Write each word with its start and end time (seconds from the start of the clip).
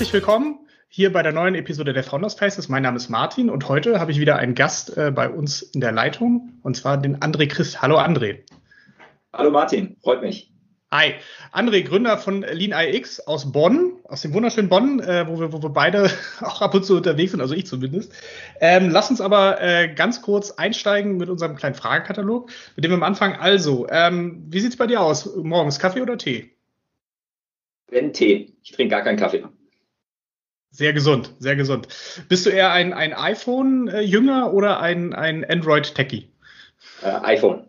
Herzlich 0.00 0.14
willkommen 0.14 0.66
hier 0.88 1.12
bei 1.12 1.22
der 1.22 1.32
neuen 1.32 1.54
Episode 1.54 1.92
der 1.92 2.02
Founders 2.02 2.32
Faces. 2.32 2.70
Mein 2.70 2.84
Name 2.84 2.96
ist 2.96 3.10
Martin 3.10 3.50
und 3.50 3.68
heute 3.68 4.00
habe 4.00 4.10
ich 4.10 4.18
wieder 4.18 4.36
einen 4.36 4.54
Gast 4.54 4.96
äh, 4.96 5.10
bei 5.14 5.28
uns 5.28 5.60
in 5.60 5.82
der 5.82 5.92
Leitung 5.92 6.58
und 6.62 6.74
zwar 6.74 6.96
den 6.96 7.18
André 7.18 7.46
Christ. 7.46 7.82
Hallo 7.82 7.98
André. 7.98 8.38
Hallo 9.34 9.50
Martin, 9.50 9.98
freut 10.02 10.22
mich. 10.22 10.50
Hi, 10.90 11.16
André, 11.52 11.82
Gründer 11.82 12.16
von 12.16 12.40
Lean 12.40 12.72
IX 12.72 13.20
aus 13.26 13.52
Bonn, 13.52 13.92
aus 14.04 14.22
dem 14.22 14.32
wunderschönen 14.32 14.70
Bonn, 14.70 15.00
äh, 15.00 15.26
wo, 15.28 15.38
wir, 15.38 15.52
wo 15.52 15.62
wir 15.62 15.68
beide 15.68 16.10
auch 16.40 16.62
ab 16.62 16.72
und 16.72 16.86
zu 16.86 16.96
unterwegs 16.96 17.32
sind, 17.32 17.42
also 17.42 17.52
ich 17.52 17.66
zumindest. 17.66 18.10
Ähm, 18.58 18.88
lass 18.88 19.10
uns 19.10 19.20
aber 19.20 19.60
äh, 19.60 19.92
ganz 19.94 20.22
kurz 20.22 20.52
einsteigen 20.52 21.18
mit 21.18 21.28
unserem 21.28 21.56
kleinen 21.56 21.74
Fragekatalog, 21.74 22.50
mit 22.74 22.86
dem 22.86 22.92
wir 22.92 22.96
am 22.96 23.02
Anfang 23.02 23.34
also, 23.34 23.86
ähm, 23.90 24.46
wie 24.48 24.60
sieht's 24.60 24.78
bei 24.78 24.86
dir 24.86 25.02
aus? 25.02 25.36
Morgens 25.36 25.78
Kaffee 25.78 26.00
oder 26.00 26.16
Tee? 26.16 26.56
Wenn 27.88 28.14
Tee. 28.14 28.54
Ich 28.62 28.72
trinke 28.72 28.92
gar 28.92 29.02
keinen 29.02 29.18
Kaffee. 29.18 29.44
Sehr 30.70 30.92
gesund, 30.92 31.34
sehr 31.38 31.56
gesund. 31.56 31.88
Bist 32.28 32.46
du 32.46 32.50
eher 32.50 32.70
ein, 32.70 32.92
ein 32.92 33.12
iPhone-Jünger 33.12 34.52
oder 34.52 34.80
ein, 34.80 35.12
ein 35.12 35.44
Android-Techie? 35.44 36.30
Äh, 37.02 37.08
iPhone. 37.22 37.66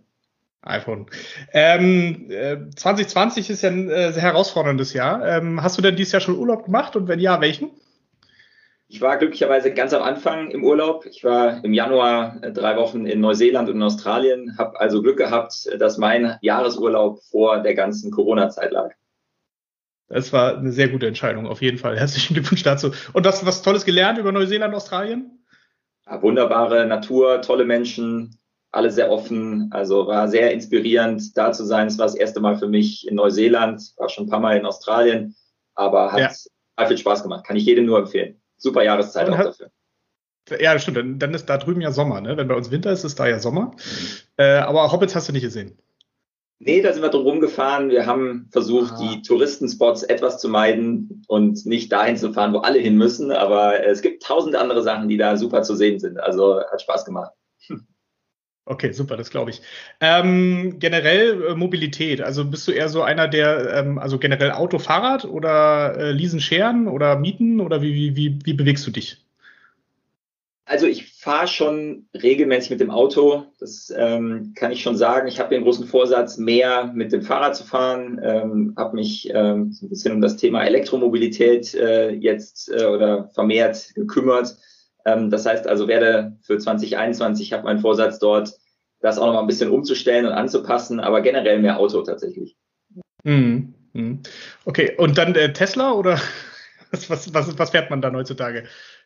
iPhone. 0.61 1.07
Ähm, 1.51 2.29
äh, 2.29 2.57
2020 2.75 3.49
ist 3.49 3.63
ja 3.63 3.69
ein 3.69 3.89
äh, 3.89 4.13
sehr 4.13 4.21
herausforderndes 4.21 4.93
Jahr. 4.93 5.27
Ähm, 5.27 5.63
hast 5.63 5.77
du 5.77 5.81
denn 5.81 5.95
dieses 5.95 6.13
Jahr 6.13 6.21
schon 6.21 6.37
Urlaub 6.37 6.65
gemacht 6.65 6.95
und 6.95 7.07
wenn 7.07 7.19
ja, 7.19 7.41
welchen? 7.41 7.71
Ich 8.87 9.01
war 9.01 9.17
glücklicherweise 9.17 9.73
ganz 9.73 9.93
am 9.93 10.03
Anfang 10.03 10.51
im 10.51 10.63
Urlaub. 10.63 11.05
Ich 11.05 11.23
war 11.23 11.63
im 11.63 11.73
Januar 11.73 12.37
äh, 12.43 12.51
drei 12.51 12.75
Wochen 12.75 13.05
in 13.07 13.21
Neuseeland 13.21 13.69
und 13.69 13.77
in 13.77 13.83
Australien, 13.83 14.57
habe 14.59 14.79
also 14.79 15.01
Glück 15.01 15.17
gehabt, 15.17 15.69
dass 15.79 15.97
mein 15.97 16.37
Jahresurlaub 16.41 17.23
vor 17.23 17.59
der 17.63 17.73
ganzen 17.73 18.11
Corona-Zeit 18.11 18.71
lag. 18.71 18.91
Das 20.13 20.33
war 20.33 20.57
eine 20.57 20.71
sehr 20.71 20.89
gute 20.89 21.07
Entscheidung, 21.07 21.47
auf 21.47 21.61
jeden 21.61 21.77
Fall. 21.77 21.97
Herzlichen 21.97 22.33
Glückwunsch 22.33 22.63
dazu. 22.63 22.91
Und 23.13 23.25
was, 23.25 23.45
was 23.45 23.61
Tolles 23.61 23.85
gelernt 23.85 24.19
über 24.19 24.31
Neuseeland, 24.31 24.73
Australien? 24.75 25.39
Ja, 26.05 26.21
wunderbare 26.21 26.85
Natur, 26.85 27.41
tolle 27.41 27.65
Menschen, 27.65 28.37
alle 28.71 28.91
sehr 28.91 29.09
offen. 29.09 29.69
Also 29.71 30.07
war 30.07 30.27
sehr 30.27 30.51
inspirierend, 30.51 31.37
da 31.37 31.51
zu 31.51 31.63
sein. 31.63 31.87
Es 31.87 31.97
war 31.97 32.07
das 32.07 32.15
erste 32.15 32.39
Mal 32.39 32.57
für 32.57 32.67
mich 32.67 33.07
in 33.07 33.15
Neuseeland, 33.15 33.81
war 33.97 34.09
schon 34.09 34.25
ein 34.25 34.29
paar 34.29 34.39
Mal 34.39 34.57
in 34.57 34.65
Australien, 34.65 35.35
aber 35.75 36.11
hat 36.11 36.37
ja. 36.77 36.85
viel 36.85 36.97
Spaß 36.97 37.23
gemacht. 37.23 37.45
Kann 37.45 37.55
ich 37.55 37.65
jedem 37.65 37.85
nur 37.85 37.99
empfehlen. 37.99 38.41
Super 38.57 38.83
Jahreszeit 38.83 39.27
Und 39.27 39.35
auch 39.35 39.43
dafür. 39.43 39.71
Ja, 40.59 40.77
stimmt. 40.79 40.97
Dann, 40.97 41.19
dann, 41.19 41.33
ist 41.33 41.45
da 41.45 41.57
drüben 41.57 41.81
ja 41.81 41.91
Sommer, 41.91 42.19
ne? 42.19 42.35
Wenn 42.35 42.47
bei 42.47 42.55
uns 42.55 42.71
Winter 42.71 42.91
ist, 42.91 43.03
ist 43.03 43.19
da 43.19 43.27
ja 43.27 43.39
Sommer. 43.39 43.67
Mhm. 43.75 44.07
Äh, 44.37 44.57
aber 44.57 44.91
Hobbits 44.91 45.15
hast 45.15 45.29
du 45.29 45.33
nicht 45.33 45.43
gesehen. 45.43 45.77
Nee, 46.63 46.83
da 46.83 46.93
sind 46.93 47.01
wir 47.01 47.09
drum 47.09 47.23
rumgefahren. 47.23 47.89
Wir 47.89 48.05
haben 48.05 48.47
versucht, 48.51 48.93
ah. 48.93 48.99
die 49.01 49.23
Touristenspots 49.23 50.03
etwas 50.03 50.39
zu 50.39 50.47
meiden 50.47 51.23
und 51.27 51.65
nicht 51.65 51.91
dahin 51.91 52.17
zu 52.17 52.33
fahren, 52.33 52.53
wo 52.53 52.59
alle 52.59 52.77
hin 52.77 52.97
müssen. 52.97 53.31
Aber 53.31 53.83
es 53.83 54.03
gibt 54.03 54.21
tausend 54.21 54.55
andere 54.55 54.83
Sachen, 54.83 55.09
die 55.09 55.17
da 55.17 55.37
super 55.37 55.63
zu 55.63 55.75
sehen 55.75 55.99
sind. 55.99 56.19
Also 56.19 56.61
hat 56.61 56.81
Spaß 56.81 57.05
gemacht. 57.05 57.31
Okay, 58.65 58.91
super, 58.91 59.17
das 59.17 59.31
glaube 59.31 59.49
ich. 59.49 59.61
Ähm, 59.99 60.77
generell 60.77 61.43
äh, 61.45 61.55
Mobilität, 61.55 62.21
also 62.21 62.45
bist 62.45 62.67
du 62.67 62.71
eher 62.71 62.89
so 62.89 63.01
einer, 63.01 63.27
der, 63.27 63.73
ähm, 63.73 63.97
also 63.97 64.19
generell 64.19 64.51
Auto, 64.51 64.77
Fahrrad 64.77 65.25
oder 65.25 65.97
äh, 65.97 66.11
leasen, 66.11 66.39
scheren 66.39 66.87
oder 66.87 67.17
mieten 67.17 67.59
oder 67.59 67.81
wie, 67.81 67.95
wie, 67.95 68.15
wie, 68.15 68.39
wie 68.45 68.53
bewegst 68.53 68.85
du 68.85 68.91
dich? 68.91 69.17
Also 70.65 70.85
ich 70.85 71.10
fahre 71.21 71.47
schon 71.47 72.07
regelmäßig 72.15 72.71
mit 72.71 72.79
dem 72.79 72.89
Auto, 72.89 73.43
das 73.59 73.93
ähm, 73.95 74.53
kann 74.55 74.71
ich 74.71 74.81
schon 74.81 74.97
sagen. 74.97 75.27
Ich 75.27 75.39
habe 75.39 75.53
den 75.53 75.61
großen 75.61 75.85
Vorsatz, 75.85 76.39
mehr 76.39 76.85
mit 76.95 77.11
dem 77.11 77.21
Fahrrad 77.21 77.55
zu 77.55 77.63
fahren, 77.63 78.19
ähm, 78.23 78.73
habe 78.75 78.95
mich 78.95 79.29
ähm, 79.31 79.71
so 79.71 79.85
ein 79.85 79.89
bisschen 79.89 80.15
um 80.15 80.21
das 80.21 80.37
Thema 80.37 80.63
Elektromobilität 80.65 81.75
äh, 81.75 82.09
jetzt 82.09 82.71
äh, 82.71 82.85
oder 82.85 83.29
vermehrt 83.35 83.93
gekümmert. 83.93 84.57
Ähm, 85.05 85.29
das 85.29 85.45
heißt 85.45 85.67
also, 85.67 85.87
werde 85.87 86.39
für 86.41 86.57
2021, 86.57 87.45
ich 87.45 87.53
habe 87.53 87.65
meinen 87.65 87.81
Vorsatz 87.81 88.17
dort, 88.17 88.57
das 88.99 89.19
auch 89.19 89.27
noch 89.27 89.33
mal 89.33 89.41
ein 89.41 89.47
bisschen 89.47 89.69
umzustellen 89.69 90.25
und 90.25 90.33
anzupassen, 90.33 90.99
aber 90.99 91.21
generell 91.21 91.59
mehr 91.59 91.77
Auto 91.77 92.01
tatsächlich. 92.01 92.57
Mhm. 93.23 93.75
Okay, 94.65 94.95
und 94.97 95.19
dann 95.19 95.35
äh, 95.35 95.53
Tesla 95.53 95.91
oder 95.91 96.19
was, 96.89 97.09
was, 97.11 97.31
was, 97.31 97.59
was 97.59 97.69
fährt 97.69 97.91
man 97.91 98.01
dann 98.01 98.15
heutzutage? 98.15 98.63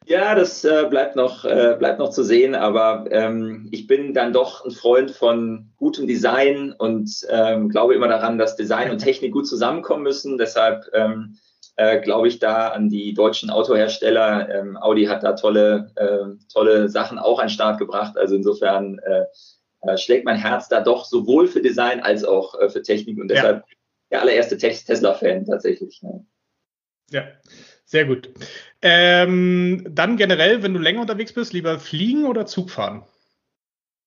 Ja, 0.08 0.36
das 0.36 0.64
äh, 0.64 0.86
bleibt, 0.88 1.16
noch, 1.16 1.46
äh, 1.46 1.76
bleibt 1.80 1.98
noch 1.98 2.10
zu 2.10 2.24
sehen, 2.24 2.54
aber 2.54 3.06
ähm, 3.10 3.68
ich 3.72 3.88
bin 3.88 4.14
dann 4.14 4.34
doch 4.34 4.64
ein 4.64 4.72
Freund 4.72 5.10
von 5.10 5.72
gutem 5.78 6.06
Design 6.06 6.74
und 6.78 7.10
ähm, 7.30 7.70
glaube 7.70 7.96
immer 7.96 8.08
daran, 8.08 8.38
dass 8.38 8.56
Design 8.56 8.92
und 8.92 9.00
Technik 9.00 9.32
gut 9.32 9.48
zusammenkommen 9.48 10.04
müssen. 10.04 10.38
Deshalb 10.38 10.86
ähm, 10.94 11.38
äh, 11.76 12.00
glaube 12.02 12.28
ich 12.28 12.38
da 12.38 12.68
an 12.68 12.90
die 12.90 13.16
deutschen 13.16 13.50
Autohersteller. 13.50 14.48
Ähm, 14.54 14.78
Audi 14.78 15.06
hat 15.06 15.24
da 15.24 15.34
tolle, 15.34 15.92
äh, 15.96 16.38
tolle 16.54 16.88
Sachen 16.88 17.18
auch 17.18 17.40
an 17.40 17.48
den 17.48 17.54
Start 17.54 17.80
gebracht. 17.80 18.16
Also 18.16 18.36
insofern 18.36 19.00
äh, 19.00 19.26
äh, 19.82 19.98
schlägt 19.98 20.26
mein 20.26 20.38
Herz 20.38 20.68
da 20.68 20.82
doch 20.82 21.06
sowohl 21.06 21.48
für 21.48 21.62
Design 21.62 22.00
als 22.02 22.24
auch 22.24 22.60
äh, 22.60 22.70
für 22.70 22.84
Technik 22.84 23.18
und 23.20 23.28
deshalb 23.28 23.58
ja. 23.58 23.76
der 24.12 24.22
allererste 24.22 24.58
Tesla-Fan 24.58 25.46
tatsächlich. 25.46 26.00
Ja. 26.04 26.20
ja. 27.12 27.28
Sehr 27.86 28.06
gut. 28.06 28.30
Ähm, 28.82 29.86
dann 29.90 30.18
generell, 30.18 30.64
wenn 30.64 30.74
du 30.74 30.80
länger 30.80 31.02
unterwegs 31.02 31.34
bist, 31.34 31.54
lieber 31.54 31.80
fliegen 31.80 32.26
oder 32.26 32.46
Zug 32.46 32.72
fahren? 32.72 33.04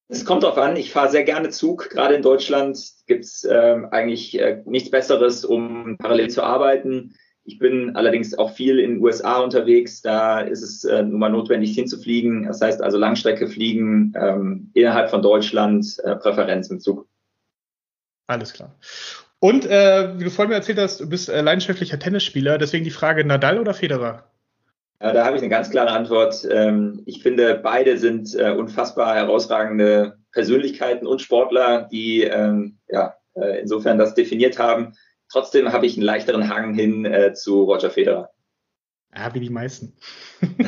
Es 0.09 0.25
kommt 0.25 0.43
drauf 0.43 0.59
an. 0.59 0.77
Ich 0.77 0.91
fahre 0.91 1.11
sehr 1.11 1.25
gerne 1.25 1.51
Zug. 1.51 1.91
Gerade 1.91 2.15
in 2.15 2.23
Deutschland 2.23 2.79
gibt 3.07 3.25
es 3.25 3.45
ähm, 3.45 3.87
eigentlich 3.91 4.39
äh, 4.39 4.63
nichts 4.65 4.91
Besseres, 4.91 5.45
um 5.45 5.97
parallel 5.99 6.31
zu 6.31 6.43
arbeiten. 6.43 7.15
Ich 7.45 7.59
bin 7.59 7.95
allerdings 7.95 8.37
auch 8.37 8.53
viel 8.53 8.79
in 8.79 8.95
den 8.95 9.03
USA 9.03 9.39
unterwegs. 9.39 10.03
Da 10.03 10.41
ist 10.41 10.63
es 10.63 10.85
äh, 10.85 11.03
nun 11.03 11.19
mal 11.19 11.31
notwendig 11.31 11.75
hinzufliegen. 11.75 12.45
Das 12.45 12.61
heißt 12.61 12.83
also 12.83 12.99
Langstrecke 12.99 13.49
fliegen 13.49 14.13
ähm, 14.17 14.71
innerhalb 14.75 15.11
von 15.11 15.23
Deutschland, 15.23 15.99
äh, 16.05 16.17
Präferenz 16.17 16.69
im 16.69 16.81
Zug. 16.81 17.07
Alles 18.27 18.53
klar. 18.53 18.75
Und 19.41 19.67
äh, 19.67 20.19
wie 20.19 20.25
du 20.25 20.31
vorhin 20.31 20.51
mir 20.51 20.57
erzählt 20.57 20.79
hast, 20.79 21.01
du 21.01 21.09
bist 21.09 21.29
äh, 21.29 21.41
leidenschaftlicher 21.41 21.99
Tennisspieler, 21.99 22.59
deswegen 22.59 22.85
die 22.85 22.91
Frage 22.91 23.25
Nadal 23.25 23.59
oder 23.59 23.73
Federer? 23.73 24.25
Ja, 25.01 25.13
da 25.13 25.25
habe 25.25 25.37
ich 25.37 25.43
eine 25.43 25.51
ganz 25.51 25.71
klare 25.71 25.91
Antwort. 25.91 26.47
Ähm, 26.51 27.03
ich 27.07 27.23
finde, 27.23 27.55
beide 27.55 27.99
sind 27.99 28.35
äh, 28.35 28.51
unfassbar 28.51 29.15
herausragende 29.15 30.19
Persönlichkeiten 30.33 31.07
und 31.07 31.23
Sportler, 31.23 31.89
die 31.91 32.23
ähm, 32.23 32.79
ja, 32.89 33.15
äh, 33.35 33.61
insofern 33.61 33.99
das 33.99 34.15
definiert 34.15 34.59
haben. 34.59 34.95
Trotzdem 35.31 35.73
habe 35.73 35.87
ich 35.87 35.97
einen 35.97 36.05
leichteren 36.05 36.49
Hang 36.49 36.75
hin 36.75 37.05
äh, 37.05 37.33
zu 37.33 37.63
Roger 37.63 37.91
Federer. 37.91 38.31
Ja, 39.15 39.35
wie 39.35 39.41
die 39.41 39.51
meisten. 39.51 39.95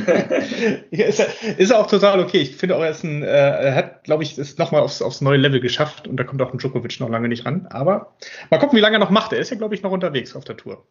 ja, 0.90 1.04
ist, 1.06 1.20
ist 1.58 1.72
auch 1.72 1.86
total 1.86 2.20
okay. 2.20 2.38
Ich 2.38 2.56
finde 2.56 2.76
auch, 2.76 2.80
er 2.80 2.90
ist 2.90 3.04
ein, 3.04 3.22
äh, 3.22 3.26
er 3.26 3.74
hat, 3.74 4.04
glaube 4.04 4.22
ich, 4.22 4.38
ist 4.38 4.58
nochmal 4.58 4.80
aufs, 4.80 5.02
aufs 5.02 5.20
neue 5.20 5.36
Level 5.36 5.60
geschafft 5.60 6.08
und 6.08 6.16
da 6.16 6.24
kommt 6.24 6.40
auch 6.40 6.52
ein 6.52 6.58
Djokovic 6.58 6.98
noch 7.00 7.10
lange 7.10 7.28
nicht 7.28 7.44
ran. 7.44 7.66
Aber 7.66 8.16
mal 8.50 8.58
gucken, 8.58 8.76
wie 8.76 8.80
lange 8.80 8.96
er 8.96 9.00
noch 9.00 9.10
macht. 9.10 9.32
Er 9.32 9.38
ist 9.38 9.50
ja, 9.50 9.56
glaube 9.56 9.74
ich, 9.74 9.82
noch 9.82 9.92
unterwegs 9.92 10.34
auf 10.34 10.44
der 10.44 10.56
Tour. 10.56 10.86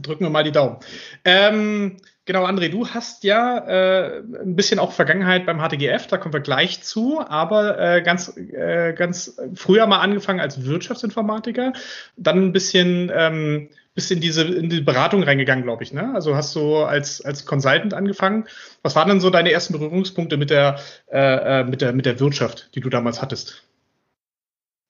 Drücken 0.00 0.24
wir 0.24 0.30
mal 0.30 0.44
die 0.44 0.52
Daumen. 0.52 0.78
Ähm, 1.24 1.98
genau, 2.24 2.44
André, 2.46 2.68
du 2.68 2.88
hast 2.88 3.24
ja 3.24 3.58
äh, 3.58 4.18
ein 4.18 4.56
bisschen 4.56 4.78
auch 4.78 4.92
Vergangenheit 4.92 5.46
beim 5.46 5.60
HTGF, 5.60 6.06
da 6.06 6.18
kommen 6.18 6.32
wir 6.32 6.40
gleich 6.40 6.82
zu, 6.82 7.20
aber 7.20 7.78
äh, 7.78 8.02
ganz, 8.02 8.36
äh, 8.36 8.92
ganz 8.94 9.40
früher 9.54 9.86
mal 9.86 10.00
angefangen 10.00 10.40
als 10.40 10.64
Wirtschaftsinformatiker, 10.64 11.72
dann 12.16 12.46
ein 12.46 12.52
bisschen 12.52 13.10
ähm, 13.14 13.68
bist 13.94 14.10
in 14.10 14.20
diese, 14.20 14.44
in 14.44 14.70
die 14.70 14.80
Beratung 14.80 15.22
reingegangen, 15.22 15.64
glaube 15.64 15.82
ich, 15.82 15.92
ne? 15.92 16.14
Also 16.14 16.34
hast 16.34 16.54
du 16.56 16.76
als, 16.78 17.20
als 17.22 17.44
Consultant 17.44 17.92
angefangen. 17.92 18.48
Was 18.82 18.96
waren 18.96 19.08
denn 19.08 19.20
so 19.20 19.28
deine 19.28 19.52
ersten 19.52 19.74
Berührungspunkte 19.74 20.36
mit 20.36 20.50
der, 20.50 20.78
äh, 21.10 21.60
äh, 21.60 21.64
mit 21.64 21.82
der, 21.82 21.92
mit 21.92 22.06
der 22.06 22.18
Wirtschaft, 22.18 22.70
die 22.74 22.80
du 22.80 22.88
damals 22.88 23.20
hattest? 23.20 23.68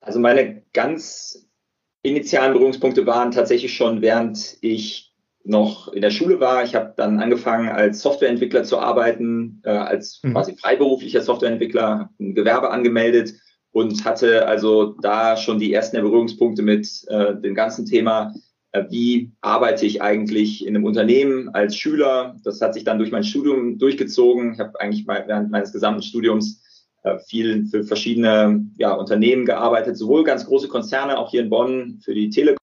Also 0.01 0.21
meine 0.21 0.63
ganz 0.73 1.49
initialen 2.03 2.53
Berührungspunkte 2.53 3.07
waren 3.07 3.31
tatsächlich 3.33 3.75
schon, 3.75 4.03
während 4.03 4.57
ich 4.61 5.12
noch 5.45 5.93
in 5.93 6.03
der 6.03 6.11
Schule 6.11 6.41
war. 6.41 6.65
Ich 6.65 6.75
habe 6.75 6.95
dann 6.97 7.21
angefangen, 7.21 7.69
als 7.69 8.01
Softwareentwickler 8.01 8.65
zu 8.65 8.79
arbeiten, 8.79 9.61
äh, 9.65 9.71
als 9.71 10.21
mhm. 10.23 10.33
quasi 10.33 10.57
freiberuflicher 10.57 11.23
Softwareentwickler, 11.23 12.11
ein 12.21 12.35
Gewerbe 12.35 12.71
angemeldet 12.71 13.35
und 13.73 14.05
hatte 14.05 14.47
also 14.47 14.95
da 15.01 15.37
schon 15.37 15.59
die 15.59 15.73
ersten 15.73 16.01
Berührungspunkte 16.01 16.63
mit 16.63 16.89
äh, 17.09 17.35
dem 17.37 17.55
ganzen 17.55 17.87
Thema 17.87 18.33
äh, 18.73 18.85
wie 18.89 19.33
arbeite 19.41 19.87
ich 19.87 20.03
eigentlich 20.03 20.67
in 20.67 20.75
einem 20.75 20.85
Unternehmen 20.85 21.51
als 21.51 21.77
Schüler. 21.77 22.37
Das 22.43 22.61
hat 22.61 22.75
sich 22.75 22.85
dann 22.85 22.99
durch 22.99 23.13
mein 23.13 23.25
Studium 23.25 23.79
durchgezogen. 23.79 24.55
Ich 24.55 24.61
habe 24.61 24.81
eigentlich 24.81 25.07
während 25.07 25.51
meines 25.51 25.73
gesamten 25.73 26.03
Studiums 26.03 26.63
äh, 27.03 27.19
viel 27.19 27.67
für 27.67 27.85
verschiedene 27.85 28.65
ja, 28.79 28.95
Unternehmen 28.95 29.45
gearbeitet, 29.45 29.97
sowohl 29.97 30.25
ganz 30.25 30.47
große 30.47 30.69
Konzerne, 30.69 31.19
auch 31.19 31.31
hier 31.31 31.43
in 31.43 31.51
Bonn 31.51 32.01
für 32.03 32.15
die 32.15 32.31
Telekom, 32.31 32.62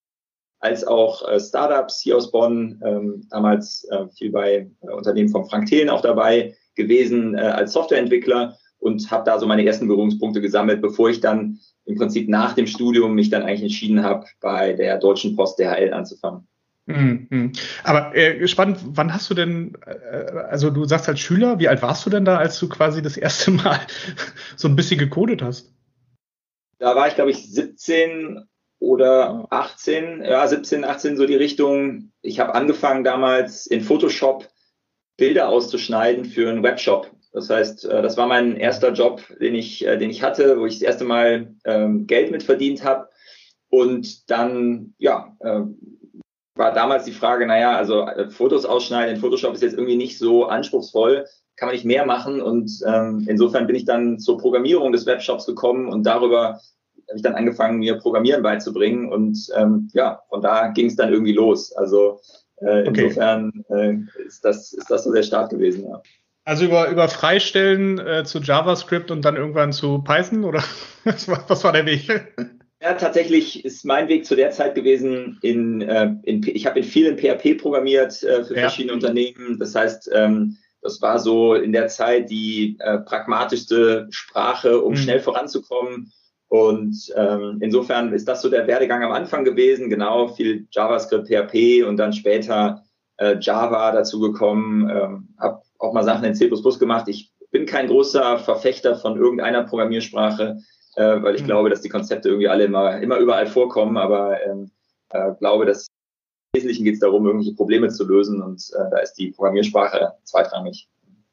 als 0.59 0.85
auch 0.85 1.27
äh, 1.27 1.39
Startups 1.39 2.01
hier 2.01 2.17
aus 2.17 2.31
Bonn, 2.31 2.81
ähm, 2.85 3.27
damals 3.29 3.87
äh, 3.91 4.07
viel 4.09 4.31
bei 4.31 4.69
äh, 4.81 4.91
Unternehmen 4.91 5.29
von 5.29 5.45
Frank 5.45 5.67
Thelen 5.67 5.89
auch 5.89 6.01
dabei 6.01 6.55
gewesen 6.75 7.35
äh, 7.35 7.41
als 7.41 7.73
Softwareentwickler 7.73 8.57
und 8.79 9.09
habe 9.11 9.25
da 9.25 9.39
so 9.39 9.47
meine 9.47 9.65
ersten 9.65 9.87
Berührungspunkte 9.87 10.41
gesammelt, 10.41 10.81
bevor 10.81 11.09
ich 11.09 11.21
dann 11.21 11.59
im 11.85 11.97
Prinzip 11.97 12.29
nach 12.29 12.53
dem 12.53 12.67
Studium 12.67 13.15
mich 13.15 13.29
dann 13.29 13.43
eigentlich 13.43 13.63
entschieden 13.63 14.03
habe, 14.03 14.25
bei 14.41 14.73
der 14.73 14.97
Deutschen 14.97 15.35
Post 15.35 15.59
DHL 15.59 15.93
anzufangen. 15.93 16.47
Mhm. 16.85 17.51
Aber 17.83 18.15
äh, 18.15 18.47
spannend, 18.47 18.79
wann 18.83 19.13
hast 19.13 19.29
du 19.29 19.35
denn, 19.35 19.77
äh, 19.85 20.31
also 20.49 20.71
du 20.71 20.85
sagst 20.85 21.07
als 21.07 21.19
Schüler, 21.19 21.59
wie 21.59 21.67
alt 21.67 21.81
warst 21.81 22.05
du 22.05 22.09
denn 22.09 22.25
da, 22.25 22.37
als 22.37 22.57
du 22.59 22.67
quasi 22.67 23.01
das 23.01 23.15
erste 23.15 23.51
Mal 23.51 23.79
so 24.55 24.67
ein 24.67 24.75
bisschen 24.75 24.97
gecodet 24.97 25.41
hast? 25.41 25.71
Da 26.79 26.95
war 26.95 27.07
ich, 27.07 27.15
glaube 27.15 27.31
ich, 27.31 27.51
17 27.51 28.43
oder 28.79 29.45
18, 29.49 30.23
ja, 30.23 30.47
17, 30.47 30.83
18 30.83 31.17
so 31.17 31.25
die 31.25 31.35
Richtung. 31.35 32.11
Ich 32.21 32.39
habe 32.39 32.55
angefangen 32.55 33.03
damals 33.03 33.67
in 33.67 33.81
Photoshop 33.81 34.47
Bilder 35.17 35.49
auszuschneiden 35.49 36.25
für 36.25 36.49
einen 36.49 36.63
Webshop. 36.63 37.11
Das 37.33 37.49
heißt, 37.49 37.85
äh, 37.85 38.01
das 38.01 38.17
war 38.17 38.27
mein 38.27 38.55
erster 38.55 38.93
Job, 38.93 39.21
den 39.39 39.53
ich, 39.53 39.85
äh, 39.85 39.97
den 39.97 40.09
ich 40.09 40.23
hatte, 40.23 40.59
wo 40.59 40.65
ich 40.65 40.75
das 40.75 40.81
erste 40.81 41.03
Mal 41.03 41.53
ähm, 41.65 42.07
Geld 42.07 42.31
mit 42.31 42.43
verdient 42.43 42.83
habe. 42.83 43.09
Und 43.69 44.31
dann, 44.31 44.95
ja, 44.97 45.35
äh, 45.41 45.61
war 46.55 46.73
damals 46.73 47.05
die 47.05 47.11
Frage, 47.11 47.45
naja, 47.45 47.77
also 47.77 48.01
äh, 48.01 48.29
Fotos 48.29 48.65
ausschneiden 48.65 49.15
in 49.15 49.21
Photoshop 49.21 49.53
ist 49.53 49.61
jetzt 49.61 49.73
irgendwie 49.73 49.95
nicht 49.95 50.17
so 50.17 50.45
anspruchsvoll, 50.45 51.25
kann 51.55 51.67
man 51.67 51.75
nicht 51.75 51.85
mehr 51.85 52.05
machen. 52.05 52.41
Und 52.41 52.71
ähm, 52.85 53.25
insofern 53.27 53.67
bin 53.67 53.75
ich 53.75 53.85
dann 53.85 54.19
zur 54.19 54.37
Programmierung 54.37 54.91
des 54.91 55.05
Webshops 55.05 55.45
gekommen 55.45 55.87
und 55.87 56.03
darüber 56.03 56.59
habe 57.09 57.17
ich 57.17 57.23
dann 57.23 57.35
angefangen, 57.35 57.79
mir 57.79 57.97
Programmieren 57.97 58.43
beizubringen. 58.43 59.11
Und 59.11 59.49
ähm, 59.55 59.89
ja, 59.93 60.21
von 60.29 60.41
da 60.41 60.67
ging 60.67 60.87
es 60.87 60.95
dann 60.95 61.11
irgendwie 61.11 61.33
los. 61.33 61.71
Also 61.73 62.19
äh, 62.57 62.87
okay. 62.87 63.03
insofern 63.05 63.65
äh, 63.69 63.93
ist, 64.25 64.45
das, 64.45 64.73
ist 64.73 64.89
das 64.89 65.03
so 65.03 65.13
der 65.13 65.23
Start 65.23 65.49
gewesen, 65.49 65.87
ja. 65.87 66.01
Also 66.45 66.65
über, 66.65 66.89
über 66.89 67.07
Freistellen 67.09 67.99
äh, 67.99 68.23
zu 68.23 68.39
JavaScript 68.39 69.11
und 69.11 69.23
dann 69.23 69.35
irgendwann 69.35 69.71
zu 69.71 69.99
Python 69.99 70.45
oder 70.45 70.63
was 71.03 71.27
war, 71.27 71.43
was 71.47 71.63
war 71.63 71.73
der 71.73 71.85
Weg? 71.85 72.09
Ja, 72.81 72.93
tatsächlich 72.93 73.65
ist 73.65 73.83
mein 73.83 74.07
Weg 74.07 74.25
zu 74.25 74.37
der 74.37 74.51
Zeit 74.51 74.73
gewesen, 74.73 75.37
in, 75.41 75.81
äh, 75.81 76.13
in 76.23 76.41
ich 76.47 76.65
habe 76.65 76.79
in 76.79 76.85
vielen 76.85 77.17
PHP 77.17 77.57
programmiert 77.59 78.23
äh, 78.23 78.45
für 78.45 78.55
ja. 78.55 78.61
verschiedene 78.61 78.93
Unternehmen. 78.93 79.59
Das 79.59 79.75
heißt, 79.75 80.09
ähm, 80.13 80.55
das 80.81 81.01
war 81.01 81.19
so 81.19 81.55
in 81.55 81.73
der 81.73 81.89
Zeit 81.89 82.29
die 82.29 82.77
äh, 82.79 82.99
pragmatischste 82.99 84.07
Sprache, 84.11 84.79
um 84.79 84.93
mhm. 84.93 84.97
schnell 84.97 85.19
voranzukommen. 85.19 86.13
Und 86.49 87.13
ähm, 87.15 87.59
insofern 87.61 88.11
ist 88.11 88.27
das 88.27 88.41
so 88.41 88.49
der 88.49 88.67
Werdegang 88.67 89.03
am 89.03 89.11
Anfang 89.11 89.43
gewesen, 89.43 89.89
genau, 89.89 90.27
viel 90.29 90.67
JavaScript, 90.71 91.27
PHP 91.27 91.83
und 91.83 91.97
dann 91.97 92.11
später 92.11 92.83
äh, 93.17 93.37
Java 93.39 93.91
dazu 93.91 94.19
gekommen, 94.19 94.89
ähm, 94.89 95.29
habe 95.39 95.61
auch 95.77 95.93
mal 95.93 96.03
Sachen 96.03 96.25
in 96.25 96.35
C++ 96.35 96.49
gemacht. 96.49 97.07
Ich 97.07 97.31
bin 97.51 97.65
kein 97.65 97.87
großer 97.87 98.39
Verfechter 98.39 98.95
von 98.95 99.17
irgendeiner 99.17 99.63
Programmiersprache 99.63 100.57
äh, 100.99 101.21
weil 101.23 101.35
ich 101.35 101.43
mhm. 101.43 101.47
glaube, 101.47 101.69
dass 101.69 101.81
die 101.81 101.89
Konzepte 101.89 102.29
irgendwie 102.29 102.47
alle 102.47 102.65
immer, 102.65 102.99
immer 102.99 103.17
überall 103.17 103.47
vorkommen, 103.47 103.97
aber 103.97 104.43
ähm, 104.45 104.71
äh, 105.09 105.31
glaube, 105.39 105.65
dass 105.65 105.87
im 105.87 106.57
Wesentlichen 106.57 106.83
geht 106.83 106.95
es 106.95 106.99
darum, 106.99 107.25
irgendwelche 107.25 107.55
Probleme 107.55 107.89
zu 107.89 108.05
lösen 108.05 108.41
und 108.41 108.61
äh, 108.73 108.89
da 108.91 108.97
ist 108.97 109.13
die 109.13 109.31
Programmiersprache 109.31 110.13
zweitrangig. 110.23 110.87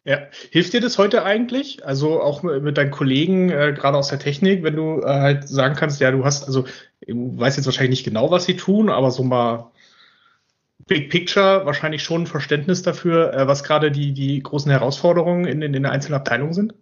Ja, 0.06 0.20
hilft 0.50 0.72
dir 0.72 0.80
das 0.80 0.98
heute 0.98 1.24
eigentlich? 1.24 1.84
Also 1.84 2.22
auch 2.22 2.44
mit 2.44 2.78
deinen 2.78 2.92
Kollegen, 2.92 3.50
äh, 3.50 3.74
gerade 3.76 3.98
aus 3.98 4.06
der 4.06 4.20
Technik, 4.20 4.62
wenn 4.62 4.76
du 4.76 5.00
äh, 5.00 5.06
halt 5.06 5.48
sagen 5.48 5.74
kannst, 5.74 6.00
ja, 6.00 6.12
du 6.12 6.24
hast, 6.24 6.44
also 6.44 6.64
du 7.04 7.36
weißt 7.36 7.56
jetzt 7.56 7.66
wahrscheinlich 7.66 7.98
nicht 7.98 8.04
genau, 8.04 8.30
was 8.30 8.44
sie 8.44 8.56
tun, 8.56 8.88
aber 8.88 9.10
so 9.10 9.24
mal 9.24 9.72
Big 10.86 11.10
Picture 11.10 11.66
wahrscheinlich 11.66 12.04
schon 12.04 12.22
ein 12.22 12.26
Verständnis 12.28 12.82
dafür, 12.82 13.34
äh, 13.34 13.48
was 13.48 13.64
gerade 13.64 13.90
die, 13.90 14.12
die 14.12 14.40
großen 14.40 14.70
Herausforderungen 14.70 15.44
in, 15.44 15.60
in 15.60 15.72
den 15.72 15.86
einzelnen 15.86 16.20
Abteilungen 16.20 16.52
sind? 16.52 16.74